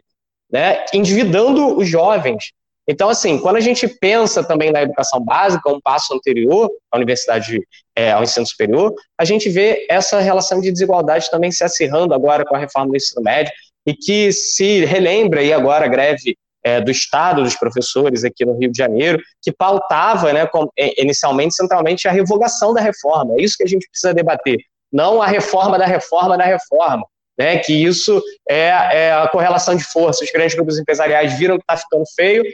né, 0.51 0.85
endividando 0.93 1.79
os 1.79 1.89
jovens. 1.89 2.51
Então, 2.89 3.09
assim, 3.09 3.39
quando 3.39 3.55
a 3.55 3.61
gente 3.61 3.87
pensa 3.87 4.43
também 4.43 4.73
na 4.73 4.83
educação 4.83 5.25
básica, 5.25 5.71
um 5.71 5.81
passo 5.81 6.13
anterior 6.13 6.69
à 6.91 6.97
universidade, 6.97 7.65
é, 7.95 8.11
ao 8.11 8.25
ensino 8.25 8.45
superior, 8.45 8.93
a 9.17 9.25
gente 9.25 9.49
vê 9.49 9.87
essa 9.89 10.19
relação 10.19 10.61
de 10.61 10.73
desigualdade 10.73 11.31
também 11.31 11.53
se 11.53 11.63
acirrando 11.63 12.13
agora 12.13 12.45
com 12.45 12.57
a 12.57 12.59
reforma 12.59 12.91
do 12.91 12.97
ensino 12.97 13.23
médio, 13.23 13.53
e 13.87 13.95
que 13.95 14.33
se 14.33 14.85
relembra 14.85 15.41
aí 15.41 15.53
agora 15.53 15.85
a 15.85 15.89
greve 15.89 16.37
é, 16.65 16.81
do 16.81 16.91
Estado 16.91 17.43
dos 17.43 17.57
professores 17.57 18.25
aqui 18.25 18.45
no 18.45 18.59
Rio 18.59 18.71
de 18.71 18.79
Janeiro, 18.79 19.21
que 19.43 19.53
pautava, 19.53 20.33
né, 20.33 20.47
com, 20.47 20.69
é, 20.79 21.03
inicialmente, 21.03 21.55
centralmente, 21.55 22.07
a 22.07 22.13
revogação 22.13 22.75
da 22.75 22.81
reforma. 22.81 23.35
É 23.35 23.43
isso 23.43 23.57
que 23.57 23.65
a 23.65 23.69
gente 23.69 23.89
precisa 23.89 24.15
debater, 24.15 24.59
não 24.93 25.23
a 25.23 25.27
reforma 25.27 25.79
da 25.79 25.87
reforma 25.87 26.37
da 26.37 26.45
reforma. 26.45 27.07
Né, 27.39 27.57
que 27.57 27.73
isso 27.73 28.23
é, 28.47 28.67
é 28.67 29.13
a 29.15 29.27
correlação 29.27 29.75
de 29.75 29.83
forças. 29.83 30.27
Os 30.27 30.31
grandes 30.31 30.55
grupos 30.55 30.79
empresariais 30.79 31.39
viram 31.39 31.57
que 31.57 31.63
está 31.63 31.75
ficando 31.75 32.05
feio 32.15 32.45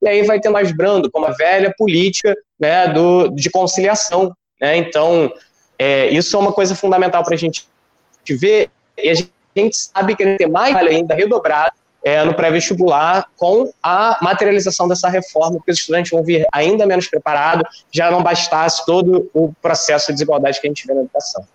e 0.00 0.08
aí 0.08 0.22
vai 0.22 0.38
ter 0.38 0.48
mais 0.48 0.70
brando, 0.70 1.10
como 1.10 1.26
a 1.26 1.32
velha 1.32 1.74
política 1.76 2.36
né, 2.60 2.86
do, 2.88 3.30
de 3.30 3.50
conciliação. 3.50 4.32
Né? 4.60 4.76
Então, 4.76 5.32
é, 5.78 6.08
isso 6.10 6.36
é 6.36 6.38
uma 6.38 6.52
coisa 6.52 6.76
fundamental 6.76 7.24
para 7.24 7.34
a 7.34 7.38
gente 7.38 7.66
ver, 8.28 8.70
e 8.96 9.10
a 9.10 9.14
gente, 9.14 9.76
sabe 9.76 10.14
que 10.14 10.36
tem 10.36 10.48
mais 10.48 10.76
ainda 10.76 11.14
redobrado 11.14 11.74
é, 12.04 12.22
no 12.22 12.34
pré-vestibular 12.34 13.26
com 13.36 13.72
a 13.82 14.18
materialização 14.20 14.86
dessa 14.86 15.08
reforma, 15.08 15.56
porque 15.56 15.72
os 15.72 15.78
estudantes 15.78 16.10
vão 16.10 16.22
vir 16.22 16.46
ainda 16.52 16.86
menos 16.86 17.08
preparados, 17.08 17.84
já 17.90 18.10
não 18.10 18.22
bastasse 18.22 18.84
todo 18.84 19.30
o 19.32 19.54
processo 19.62 20.08
de 20.08 20.12
desigualdade 20.12 20.60
que 20.60 20.66
a 20.66 20.70
gente 20.70 20.86
vê 20.86 20.92
na 20.92 21.00
educação. 21.00 21.46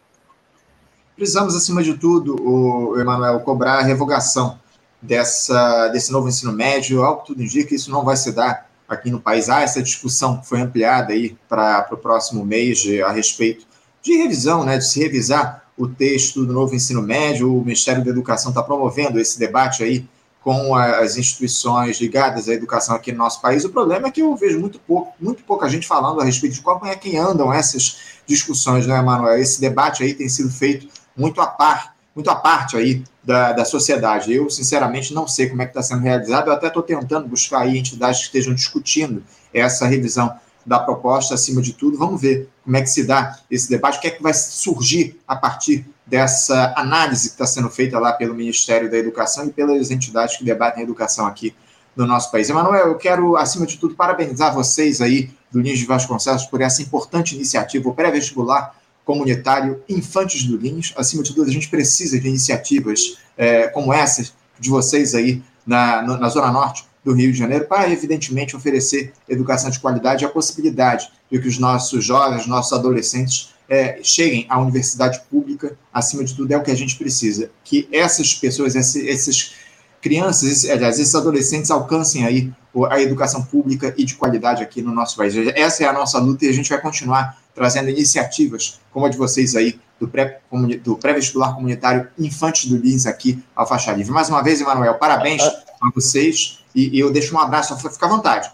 Precisamos, 1.15 1.55
acima 1.55 1.83
de 1.83 1.93
tudo, 1.93 2.35
o 2.41 2.99
Emanuel, 2.99 3.41
cobrar 3.41 3.79
a 3.79 3.83
revogação 3.83 4.57
dessa, 4.99 5.89
desse 5.89 6.11
novo 6.11 6.27
ensino 6.27 6.51
médio, 6.51 7.03
algo 7.03 7.21
que 7.21 7.27
tudo 7.27 7.43
indica 7.43 7.69
que 7.69 7.75
isso 7.75 7.91
não 7.91 8.03
vai 8.03 8.17
se 8.17 8.31
dar 8.31 8.67
aqui 8.87 9.11
no 9.11 9.19
país. 9.19 9.49
Há 9.49 9.61
essa 9.61 9.83
discussão 9.83 10.41
foi 10.41 10.61
ampliada 10.61 11.13
aí 11.13 11.37
para 11.47 11.87
o 11.91 11.97
próximo 11.97 12.43
mês 12.43 12.79
de, 12.79 13.03
a 13.03 13.11
respeito 13.11 13.67
de 14.01 14.15
revisão, 14.15 14.63
né, 14.63 14.77
de 14.77 14.87
se 14.87 14.99
revisar 14.99 15.63
o 15.77 15.87
texto 15.87 16.45
do 16.45 16.53
novo 16.53 16.73
ensino 16.73 17.01
médio. 17.01 17.53
O 17.53 17.61
Ministério 17.61 18.03
da 18.03 18.09
Educação 18.09 18.49
está 18.49 18.63
promovendo 18.63 19.19
esse 19.19 19.37
debate 19.37 19.83
aí 19.83 20.07
com 20.49 20.73
as 20.73 21.15
instituições 21.15 22.01
ligadas 22.01 22.49
à 22.49 22.53
educação 22.55 22.95
aqui 22.95 23.11
no 23.11 23.19
nosso 23.19 23.39
país. 23.39 23.63
O 23.63 23.69
problema 23.69 24.07
é 24.07 24.11
que 24.11 24.19
eu 24.19 24.35
vejo 24.35 24.59
muito 24.59 24.79
pouco, 24.79 25.13
muito 25.21 25.43
pouca 25.43 25.69
gente 25.69 25.85
falando 25.85 26.19
a 26.19 26.23
respeito 26.23 26.55
de 26.55 26.61
como 26.61 26.87
é 26.87 26.95
que 26.95 27.15
andam 27.15 27.53
essas 27.53 27.99
discussões, 28.25 28.87
né, 28.87 28.99
Manuel? 28.99 29.37
Esse 29.37 29.61
debate 29.61 30.01
aí 30.01 30.11
tem 30.11 30.27
sido 30.27 30.49
feito 30.49 30.87
muito 31.15 31.39
a 31.39 31.45
par, 31.45 31.93
muito 32.15 32.31
à 32.31 32.35
parte 32.35 32.75
aí 32.75 33.03
da, 33.23 33.51
da 33.51 33.63
sociedade. 33.63 34.33
Eu, 34.33 34.49
sinceramente, 34.49 35.13
não 35.13 35.27
sei 35.27 35.47
como 35.47 35.61
é 35.61 35.65
que 35.65 35.69
está 35.69 35.83
sendo 35.83 36.01
realizado. 36.01 36.47
Eu 36.47 36.53
até 36.53 36.65
estou 36.65 36.81
tentando 36.81 37.27
buscar 37.27 37.59
aí 37.59 37.77
entidades 37.77 38.21
que 38.21 38.25
estejam 38.25 38.55
discutindo 38.55 39.21
essa 39.53 39.85
revisão 39.85 40.35
da 40.65 40.79
proposta, 40.79 41.35
acima 41.35 41.61
de 41.61 41.73
tudo. 41.73 41.95
Vamos 41.95 42.19
ver 42.19 42.49
como 42.69 42.77
é 42.77 42.83
que 42.83 42.89
se 42.91 43.03
dá 43.03 43.35
esse 43.49 43.67
debate, 43.67 43.97
o 43.97 44.01
que 44.01 44.07
é 44.09 44.11
que 44.11 44.21
vai 44.21 44.31
surgir 44.31 45.19
a 45.27 45.35
partir 45.35 45.87
dessa 46.05 46.71
análise 46.77 47.29
que 47.29 47.33
está 47.33 47.47
sendo 47.47 47.67
feita 47.67 47.97
lá 47.97 48.13
pelo 48.13 48.35
Ministério 48.35 48.91
da 48.91 48.95
Educação 48.95 49.47
e 49.47 49.51
pelas 49.51 49.89
entidades 49.89 50.37
que 50.37 50.43
debatem 50.43 50.81
a 50.81 50.83
educação 50.83 51.25
aqui 51.25 51.55
no 51.95 52.05
nosso 52.05 52.31
país. 52.31 52.47
Emanuel, 52.47 52.89
eu 52.89 52.95
quero, 52.95 53.35
acima 53.37 53.65
de 53.65 53.75
tudo, 53.79 53.95
parabenizar 53.95 54.53
vocês 54.53 55.01
aí 55.01 55.31
do 55.51 55.59
Lins 55.59 55.79
de 55.79 55.85
Vasconcelos 55.85 56.45
por 56.45 56.61
essa 56.61 56.83
importante 56.83 57.33
iniciativa, 57.33 57.89
o 57.89 57.95
pré-vestibular 57.95 58.75
comunitário 59.03 59.81
Infantes 59.89 60.43
do 60.43 60.55
Lins. 60.55 60.93
Acima 60.95 61.23
de 61.23 61.33
tudo, 61.33 61.49
a 61.49 61.51
gente 61.51 61.69
precisa 61.69 62.19
de 62.19 62.27
iniciativas 62.27 63.17
é, 63.35 63.67
como 63.69 63.91
essas 63.91 64.31
de 64.59 64.69
vocês 64.69 65.15
aí 65.15 65.41
na, 65.65 66.03
na 66.03 66.29
Zona 66.29 66.51
Norte 66.51 66.88
do 67.03 67.13
Rio 67.13 67.31
de 67.31 67.37
Janeiro, 67.37 67.65
para, 67.65 67.89
evidentemente, 67.89 68.55
oferecer 68.55 69.13
educação 69.27 69.69
de 69.69 69.79
qualidade 69.79 70.23
e 70.23 70.25
a 70.25 70.29
possibilidade 70.29 71.09
de 71.31 71.39
que 71.39 71.47
os 71.47 71.57
nossos 71.57 72.03
jovens, 72.03 72.45
nossos 72.45 72.73
adolescentes, 72.73 73.53
é, 73.69 73.99
cheguem 74.01 74.45
à 74.49 74.59
universidade 74.59 75.21
pública, 75.29 75.77
acima 75.93 76.23
de 76.23 76.35
tudo, 76.35 76.51
é 76.51 76.57
o 76.57 76.63
que 76.63 76.71
a 76.71 76.75
gente 76.75 76.95
precisa. 76.95 77.51
Que 77.63 77.87
essas 77.91 78.33
pessoas, 78.33 78.75
esses, 78.75 79.03
esses 79.03 79.55
crianças, 80.01 80.49
esses, 80.49 80.69
aliás, 80.69 80.99
esses 80.99 81.13
adolescentes 81.13 81.69
alcancem 81.69 82.25
aí 82.25 82.51
a 82.89 83.01
educação 83.01 83.43
pública 83.43 83.93
e 83.97 84.05
de 84.05 84.15
qualidade 84.15 84.63
aqui 84.63 84.81
no 84.81 84.93
nosso 84.93 85.15
país. 85.17 85.35
Essa 85.55 85.83
é 85.83 85.87
a 85.87 85.93
nossa 85.93 86.17
luta 86.19 86.45
e 86.45 86.49
a 86.49 86.53
gente 86.53 86.69
vai 86.69 86.81
continuar 86.81 87.37
trazendo 87.53 87.89
iniciativas 87.89 88.79
como 88.91 89.05
a 89.05 89.09
de 89.09 89.17
vocês 89.17 89.55
aí, 89.55 89.79
do 89.99 90.07
pré-vestibular 90.07 91.47
pré 91.49 91.55
comunitário 91.55 92.07
Infantes 92.17 92.69
do 92.69 92.77
Lins 92.77 93.05
aqui 93.05 93.43
ao 93.55 93.67
Faixa 93.67 93.91
Livre. 93.91 94.13
Mais 94.13 94.29
uma 94.29 94.41
vez, 94.41 94.61
Emanuel, 94.61 94.95
parabéns 94.95 95.41
a 95.43 95.91
vocês 95.93 96.58
e, 96.73 96.97
e 96.97 96.99
eu 96.99 97.11
deixo 97.11 97.35
um 97.35 97.39
abraço, 97.39 97.75
fica 97.77 98.05
à 98.05 98.09
vontade. 98.09 98.49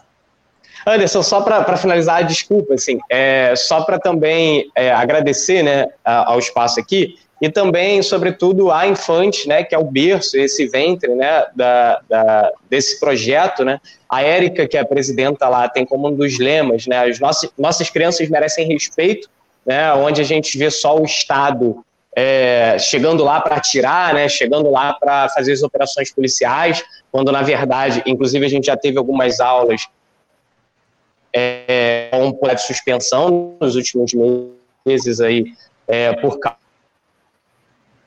Anderson, 0.87 1.23
só 1.23 1.41
para 1.41 1.77
finalizar, 1.77 2.25
desculpa, 2.25 2.75
assim, 2.75 2.99
é, 3.09 3.55
só 3.55 3.81
para 3.81 3.97
também 3.97 4.69
é, 4.75 4.91
agradecer 4.91 5.63
né, 5.63 5.87
ao 6.03 6.37
espaço 6.37 6.79
aqui, 6.79 7.17
e 7.41 7.49
também, 7.49 8.01
sobretudo, 8.01 8.71
a 8.71 8.87
Infante, 8.87 9.47
né, 9.47 9.63
que 9.63 9.75
é 9.75 9.77
o 9.77 9.83
berço, 9.83 10.37
esse 10.37 10.67
ventre 10.67 11.13
né, 11.13 11.45
da, 11.53 12.01
da, 12.07 12.51
desse 12.69 12.99
projeto. 12.99 13.65
Né? 13.65 13.79
A 14.09 14.23
Érica, 14.23 14.67
que 14.67 14.77
é 14.77 14.79
a 14.79 14.85
presidenta 14.85 15.49
lá, 15.49 15.67
tem 15.67 15.85
como 15.85 16.07
um 16.07 16.15
dos 16.15 16.39
lemas, 16.39 16.87
né, 16.87 17.09
as 17.09 17.19
nossas, 17.19 17.49
nossas 17.57 17.89
crianças 17.89 18.29
merecem 18.29 18.67
respeito, 18.67 19.29
né, 19.65 19.93
onde 19.93 20.21
a 20.21 20.23
gente 20.23 20.57
vê 20.57 20.71
só 20.71 20.97
o 20.97 21.03
Estado 21.03 21.83
é, 22.15 22.77
chegando 22.79 23.23
lá 23.23 23.41
para 23.41 23.57
atirar, 23.57 24.13
né, 24.13 24.29
chegando 24.29 24.71
lá 24.71 24.93
para 24.93 25.27
fazer 25.29 25.51
as 25.51 25.61
operações 25.61 26.13
policiais, 26.13 26.83
quando, 27.11 27.31
na 27.31 27.41
verdade, 27.41 28.01
inclusive 28.05 28.45
a 28.45 28.49
gente 28.49 28.65
já 28.65 28.77
teve 28.77 28.97
algumas 28.97 29.39
aulas 29.39 29.87
é, 31.33 32.07
com 32.11 32.27
um 32.27 32.55
de 32.55 32.61
suspensão 32.61 33.57
nos 33.59 33.75
últimos 33.75 34.13
meses 34.85 35.19
aí, 35.19 35.45
é, 35.87 36.13
por 36.13 36.39
causa 36.39 36.57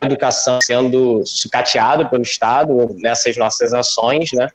educação 0.01 0.61
sendo 0.62 1.25
sucateada 1.27 2.07
pelo 2.07 2.23
Estado 2.23 2.94
nessas 2.99 3.37
nossas 3.37 3.75
ações, 3.75 4.31
né? 4.33 4.49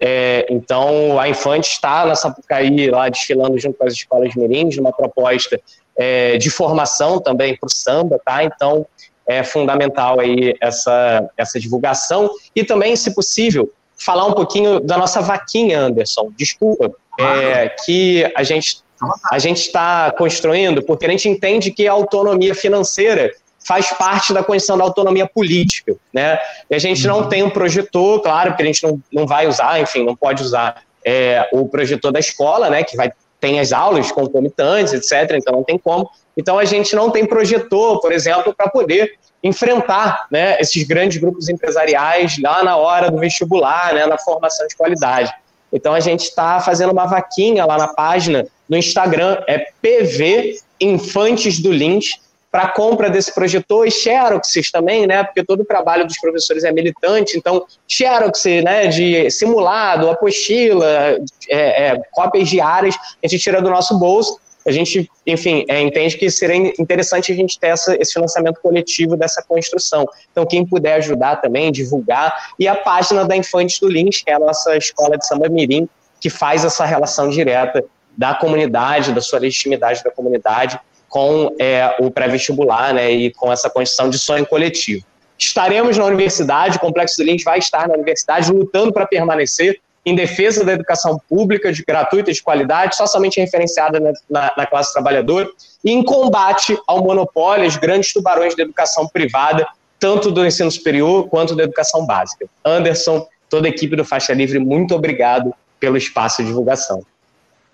É, 0.00 0.46
então, 0.50 1.18
a 1.18 1.28
Infante 1.28 1.70
está 1.70 2.04
na 2.04 2.14
Sapucaí, 2.14 2.90
lá 2.90 3.08
desfilando 3.08 3.58
junto 3.58 3.78
com 3.78 3.86
as 3.86 3.92
escolas 3.92 4.34
mirins, 4.34 4.76
numa 4.76 4.92
proposta 4.92 5.60
é, 5.96 6.36
de 6.36 6.50
formação 6.50 7.20
também 7.20 7.56
para 7.56 7.66
o 7.66 7.70
samba, 7.70 8.20
tá? 8.24 8.42
Então, 8.44 8.86
é 9.26 9.42
fundamental 9.42 10.20
aí 10.20 10.54
essa, 10.60 11.28
essa 11.36 11.58
divulgação 11.58 12.30
e 12.54 12.62
também, 12.64 12.94
se 12.96 13.14
possível, 13.14 13.70
falar 13.96 14.26
um 14.26 14.32
pouquinho 14.32 14.80
da 14.80 14.98
nossa 14.98 15.20
vaquinha, 15.20 15.80
Anderson. 15.80 16.30
Desculpa, 16.36 16.92
é, 17.18 17.68
que 17.68 18.30
a 18.36 18.42
gente 18.42 18.84
a 19.30 19.38
gente 19.38 19.60
está 19.60 20.10
construindo 20.12 20.82
porque 20.82 21.04
a 21.04 21.10
gente 21.10 21.28
entende 21.28 21.70
que 21.70 21.86
a 21.86 21.92
autonomia 21.92 22.54
financeira 22.54 23.32
faz 23.66 23.90
parte 23.90 24.32
da 24.32 24.42
condição 24.42 24.76
da 24.76 24.84
autonomia 24.84 25.26
política, 25.26 25.96
né? 26.12 26.38
E 26.70 26.74
a 26.74 26.78
gente 26.78 27.06
não 27.06 27.22
uhum. 27.22 27.28
tem 27.28 27.42
um 27.42 27.50
projetor, 27.50 28.20
claro, 28.20 28.54
que 28.54 28.62
a 28.62 28.66
gente 28.66 28.82
não, 28.82 29.00
não 29.12 29.26
vai 29.26 29.46
usar, 29.46 29.80
enfim, 29.80 30.04
não 30.04 30.14
pode 30.14 30.42
usar 30.42 30.82
é, 31.04 31.48
o 31.52 31.68
projetor 31.68 32.12
da 32.12 32.20
escola, 32.20 32.70
né? 32.70 32.82
Que 32.82 32.96
vai 32.96 33.10
tem 33.44 33.60
as 33.60 33.74
aulas 33.74 34.10
concomitantes, 34.10 34.94
etc. 34.94 35.36
Então 35.36 35.52
não 35.52 35.62
tem 35.62 35.76
como. 35.76 36.08
Então 36.34 36.58
a 36.58 36.64
gente 36.64 36.96
não 36.96 37.10
tem 37.10 37.26
projetor, 37.26 38.00
por 38.00 38.10
exemplo, 38.10 38.54
para 38.54 38.70
poder 38.70 39.18
enfrentar 39.42 40.26
né, 40.30 40.58
esses 40.58 40.82
grandes 40.84 41.18
grupos 41.18 41.50
empresariais 41.50 42.40
lá 42.42 42.64
na 42.64 42.78
hora 42.78 43.10
do 43.10 43.18
vestibular, 43.18 43.92
né, 43.92 44.06
na 44.06 44.16
formação 44.16 44.66
de 44.66 44.74
qualidade. 44.74 45.30
Então 45.70 45.92
a 45.92 46.00
gente 46.00 46.22
está 46.22 46.58
fazendo 46.60 46.92
uma 46.92 47.04
vaquinha 47.04 47.66
lá 47.66 47.76
na 47.76 47.88
página 47.88 48.46
no 48.66 48.78
Instagram, 48.78 49.36
é 49.46 49.58
PV 49.82 50.58
Infantes 50.80 51.60
do 51.60 51.70
Lins, 51.70 52.14
para 52.54 52.68
compra 52.68 53.10
desse 53.10 53.34
projetor 53.34 53.84
e 53.84 53.90
Xeroxes 53.90 54.70
também, 54.70 55.08
né? 55.08 55.24
Porque 55.24 55.42
todo 55.42 55.62
o 55.62 55.64
trabalho 55.64 56.06
dos 56.06 56.16
professores 56.20 56.62
é 56.62 56.70
militante, 56.70 57.36
então 57.36 57.66
Xerox, 57.88 58.44
né? 58.62 58.86
De 58.86 59.28
simulado, 59.28 60.08
apostila, 60.08 61.18
é, 61.50 61.88
é, 61.88 62.00
cópias 62.12 62.48
diárias, 62.48 62.94
a 62.94 63.26
gente 63.26 63.42
tira 63.42 63.60
do 63.60 63.68
nosso 63.68 63.98
bolso. 63.98 64.38
A 64.64 64.70
gente, 64.70 65.10
enfim, 65.26 65.64
é, 65.68 65.80
entende 65.80 66.16
que 66.16 66.30
seria 66.30 66.72
interessante 66.80 67.32
a 67.32 67.34
gente 67.34 67.58
ter 67.58 67.70
essa, 67.70 67.96
esse 68.00 68.12
financiamento 68.12 68.60
coletivo 68.62 69.16
dessa 69.16 69.42
construção. 69.42 70.08
Então, 70.30 70.46
quem 70.46 70.64
puder 70.64 70.94
ajudar 70.94 71.40
também, 71.40 71.72
divulgar. 71.72 72.52
E 72.56 72.68
a 72.68 72.76
página 72.76 73.24
da 73.24 73.36
Infantes 73.36 73.80
do 73.80 73.88
Lins, 73.88 74.22
que 74.22 74.30
é 74.30 74.34
a 74.34 74.38
nossa 74.38 74.76
escola 74.76 75.18
de 75.18 75.26
samba 75.26 75.48
mirim, 75.48 75.88
que 76.20 76.30
faz 76.30 76.64
essa 76.64 76.84
relação 76.84 77.28
direta 77.30 77.84
da 78.16 78.32
comunidade, 78.32 79.12
da 79.12 79.20
sua 79.20 79.40
legitimidade 79.40 80.04
da 80.04 80.10
comunidade 80.12 80.78
com 81.14 81.54
é, 81.60 81.94
o 82.00 82.10
pré-vestibular 82.10 82.92
né, 82.92 83.08
e 83.08 83.30
com 83.30 83.52
essa 83.52 83.70
condição 83.70 84.10
de 84.10 84.18
sonho 84.18 84.44
coletivo. 84.44 85.04
Estaremos 85.38 85.96
na 85.96 86.06
universidade, 86.06 86.76
o 86.76 86.80
Complexo 86.80 87.16
do 87.18 87.22
Lins 87.22 87.44
vai 87.44 87.60
estar 87.60 87.86
na 87.86 87.94
universidade 87.94 88.50
lutando 88.50 88.92
para 88.92 89.06
permanecer 89.06 89.80
em 90.04 90.16
defesa 90.16 90.64
da 90.64 90.72
educação 90.72 91.16
pública, 91.28 91.72
de 91.72 91.84
gratuita, 91.84 92.32
de 92.32 92.42
qualidade, 92.42 92.96
socialmente 92.96 93.38
referenciada 93.38 94.00
na, 94.00 94.12
na, 94.28 94.52
na 94.56 94.66
classe 94.66 94.92
trabalhadora, 94.92 95.48
e 95.84 95.92
em 95.92 96.02
combate 96.02 96.76
ao 96.84 97.04
monopólio, 97.04 97.64
aos 97.64 97.76
grandes 97.76 98.12
tubarões 98.12 98.56
da 98.56 98.64
educação 98.64 99.06
privada, 99.06 99.64
tanto 100.00 100.32
do 100.32 100.44
ensino 100.44 100.70
superior 100.70 101.28
quanto 101.28 101.54
da 101.54 101.62
educação 101.62 102.04
básica. 102.04 102.46
Anderson, 102.64 103.24
toda 103.48 103.68
a 103.68 103.70
equipe 103.70 103.94
do 103.94 104.04
Faixa 104.04 104.32
Livre, 104.32 104.58
muito 104.58 104.96
obrigado 104.96 105.54
pelo 105.78 105.96
espaço 105.96 106.42
de 106.42 106.48
divulgação. 106.48 107.04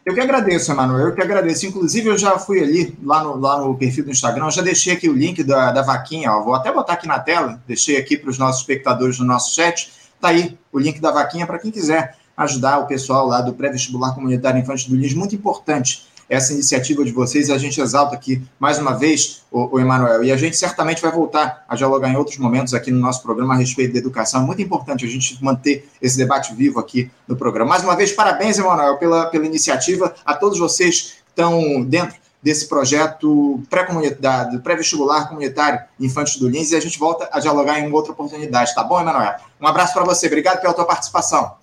Eu 0.04 0.14
que 0.14 0.20
agradeço, 0.20 0.72
Emanuel, 0.72 1.08
eu 1.08 1.14
que 1.14 1.20
agradeço. 1.20 1.66
Inclusive, 1.66 2.08
eu 2.08 2.18
já 2.18 2.38
fui 2.38 2.60
ali, 2.60 2.98
lá 3.02 3.22
no, 3.22 3.36
lá 3.36 3.60
no 3.60 3.76
perfil 3.76 4.04
do 4.04 4.10
Instagram, 4.10 4.50
já 4.50 4.62
deixei 4.62 4.94
aqui 4.94 5.08
o 5.08 5.12
link 5.12 5.42
da, 5.44 5.70
da 5.72 5.82
vaquinha, 5.82 6.32
ó. 6.32 6.42
vou 6.42 6.54
até 6.54 6.72
botar 6.72 6.94
aqui 6.94 7.06
na 7.06 7.18
tela, 7.18 7.62
deixei 7.66 7.96
aqui 7.98 8.16
para 8.16 8.30
os 8.30 8.38
nossos 8.38 8.62
espectadores 8.62 9.18
no 9.18 9.26
nosso 9.26 9.54
chat. 9.54 9.92
Tá 10.20 10.28
aí 10.28 10.58
o 10.72 10.78
link 10.78 11.00
da 11.00 11.10
vaquinha 11.10 11.46
para 11.46 11.58
quem 11.58 11.70
quiser 11.70 12.16
ajudar 12.36 12.78
o 12.78 12.86
pessoal 12.86 13.26
lá 13.26 13.42
do 13.42 13.52
pré-vestibular 13.52 14.14
comunitário 14.14 14.58
infantil 14.58 14.90
do 14.90 14.96
Lins, 14.96 15.12
muito 15.12 15.34
importante 15.34 16.09
essa 16.30 16.52
iniciativa 16.52 17.04
de 17.04 17.10
vocês. 17.10 17.50
A 17.50 17.58
gente 17.58 17.80
exalta 17.80 18.14
aqui 18.14 18.40
mais 18.58 18.78
uma 18.78 18.96
vez, 18.96 19.42
o, 19.50 19.74
o 19.76 19.80
Emanuel, 19.80 20.22
e 20.22 20.30
a 20.30 20.36
gente 20.36 20.56
certamente 20.56 21.02
vai 21.02 21.10
voltar 21.10 21.64
a 21.68 21.74
dialogar 21.74 22.08
em 22.08 22.16
outros 22.16 22.38
momentos 22.38 22.72
aqui 22.72 22.92
no 22.92 23.00
nosso 23.00 23.20
programa 23.20 23.54
a 23.54 23.56
respeito 23.56 23.92
da 23.92 23.98
educação. 23.98 24.42
É 24.42 24.46
muito 24.46 24.62
importante 24.62 25.04
a 25.04 25.08
gente 25.08 25.42
manter 25.42 25.90
esse 26.00 26.16
debate 26.16 26.54
vivo 26.54 26.78
aqui 26.78 27.10
no 27.26 27.36
programa. 27.36 27.70
Mais 27.70 27.82
uma 27.82 27.96
vez, 27.96 28.12
parabéns, 28.12 28.58
Emanuel, 28.58 28.96
pela, 28.96 29.26
pela 29.26 29.44
iniciativa. 29.44 30.14
A 30.24 30.34
todos 30.34 30.58
vocês 30.58 31.00
que 31.00 31.30
estão 31.30 31.82
dentro 31.82 32.16
desse 32.42 32.68
projeto 32.68 33.62
pré-comunidade, 33.68 34.58
pré-vestibular 34.60 35.28
comunitário 35.28 35.80
Infantes 35.98 36.36
do 36.36 36.48
Lins, 36.48 36.70
e 36.70 36.76
a 36.76 36.80
gente 36.80 36.98
volta 36.98 37.28
a 37.32 37.38
dialogar 37.38 37.78
em 37.78 37.92
outra 37.92 38.12
oportunidade, 38.12 38.74
tá 38.74 38.82
bom, 38.82 39.00
Emanuel? 39.00 39.34
Um 39.60 39.66
abraço 39.66 39.92
para 39.92 40.04
você, 40.04 40.26
obrigado 40.26 40.60
pela 40.60 40.72
tua 40.72 40.86
participação. 40.86 41.56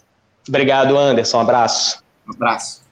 Obrigado, 0.47 0.95
Anderson, 0.97 1.37
um 1.37 1.41
abraço. 1.41 2.03
Um 2.27 2.33
abraço. 2.33 2.86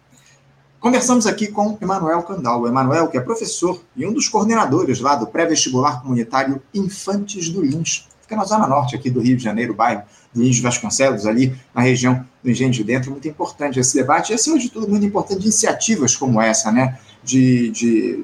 Conversamos 0.86 1.26
aqui 1.26 1.48
com 1.48 1.76
Emanuel 1.82 2.22
Candal. 2.22 2.68
Emanuel, 2.68 3.08
que 3.08 3.18
é 3.18 3.20
professor 3.20 3.82
e 3.96 4.06
um 4.06 4.14
dos 4.14 4.30
coordenadores 4.30 5.00
lá 5.00 5.16
do 5.16 5.26
pré-vestibular 5.26 6.00
comunitário 6.00 6.62
Infantes 6.76 7.50
do 7.50 7.60
Lins. 7.60 8.08
Fica 8.22 8.36
na 8.36 8.44
zona 8.44 8.68
norte 8.68 8.96
aqui 8.96 9.10
do 9.10 9.20
Rio 9.20 9.36
de 9.36 9.44
Janeiro, 9.44 9.74
bairro 9.74 10.04
do 10.32 10.44
Lins 10.44 10.60
Vasconcelos, 10.60 11.26
ali 11.26 11.60
na 11.74 11.82
região 11.82 12.24
do 12.44 12.52
Engenho 12.52 12.70
de 12.70 12.84
Dentro. 12.84 13.10
Muito 13.10 13.28
importante 13.28 13.80
esse 13.80 13.96
debate 13.96 14.32
e, 14.32 14.36
acima 14.36 14.60
de 14.60 14.70
tudo, 14.70 14.88
muito 14.88 15.04
importante 15.04 15.42
iniciativas 15.42 16.16
como 16.16 16.40
essa, 16.40 16.72
né? 16.72 17.00
De, 17.24 17.72
de, 17.72 18.24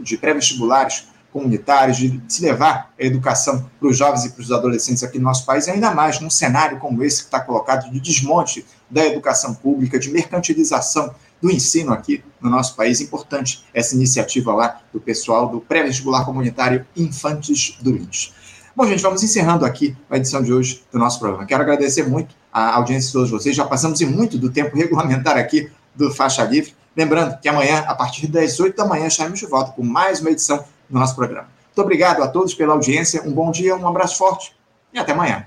de 0.00 0.16
pré-vestibulares 0.16 1.08
comunitários, 1.32 1.96
de 1.96 2.22
se 2.28 2.40
levar 2.40 2.94
a 2.98 3.04
educação 3.04 3.68
para 3.80 3.88
os 3.88 3.98
jovens 3.98 4.26
e 4.26 4.30
para 4.30 4.42
os 4.42 4.52
adolescentes 4.52 5.02
aqui 5.02 5.18
no 5.18 5.24
nosso 5.24 5.44
país, 5.44 5.66
ainda 5.66 5.90
mais 5.90 6.20
num 6.20 6.30
cenário 6.30 6.78
como 6.78 7.02
esse 7.02 7.22
que 7.22 7.26
está 7.26 7.40
colocado 7.40 7.90
de 7.90 7.98
desmonte 7.98 8.64
da 8.88 9.04
educação 9.04 9.52
pública, 9.52 9.98
de 9.98 10.08
mercantilização 10.08 11.12
do 11.40 11.50
ensino 11.50 11.92
aqui 11.92 12.22
no 12.40 12.50
nosso 12.50 12.74
país. 12.76 13.00
Importante 13.00 13.64
essa 13.72 13.94
iniciativa 13.94 14.54
lá 14.54 14.80
do 14.92 15.00
pessoal 15.00 15.48
do 15.48 15.60
pré-vestibular 15.60 16.24
comunitário 16.24 16.86
Infantes 16.96 17.76
do 17.80 17.92
Lins. 17.92 18.32
Bom, 18.74 18.86
gente, 18.86 19.02
vamos 19.02 19.22
encerrando 19.22 19.64
aqui 19.64 19.96
a 20.10 20.18
edição 20.18 20.42
de 20.42 20.52
hoje 20.52 20.84
do 20.92 20.98
nosso 20.98 21.18
programa. 21.18 21.46
Quero 21.46 21.62
agradecer 21.62 22.06
muito 22.06 22.34
a 22.52 22.76
audiência 22.76 23.06
de 23.06 23.12
todos 23.14 23.30
vocês. 23.30 23.56
Já 23.56 23.64
passamos 23.64 24.00
em 24.00 24.06
muito 24.06 24.36
do 24.36 24.50
tempo 24.50 24.76
regulamentar 24.76 25.36
aqui 25.38 25.70
do 25.94 26.12
Faixa 26.12 26.44
Livre. 26.44 26.74
Lembrando 26.94 27.38
que 27.40 27.48
amanhã, 27.48 27.84
a 27.86 27.94
partir 27.94 28.26
das 28.26 28.60
8 28.60 28.76
da 28.76 28.84
manhã, 28.84 29.06
estaremos 29.06 29.38
de 29.38 29.46
volta 29.46 29.72
com 29.72 29.82
mais 29.82 30.20
uma 30.20 30.30
edição 30.30 30.62
do 30.88 30.98
nosso 30.98 31.14
programa. 31.14 31.48
Muito 31.66 31.80
obrigado 31.80 32.22
a 32.22 32.28
todos 32.28 32.54
pela 32.54 32.74
audiência. 32.74 33.22
Um 33.22 33.32
bom 33.32 33.50
dia, 33.50 33.74
um 33.76 33.88
abraço 33.88 34.18
forte 34.18 34.54
e 34.92 34.98
até 34.98 35.12
amanhã. 35.12 35.46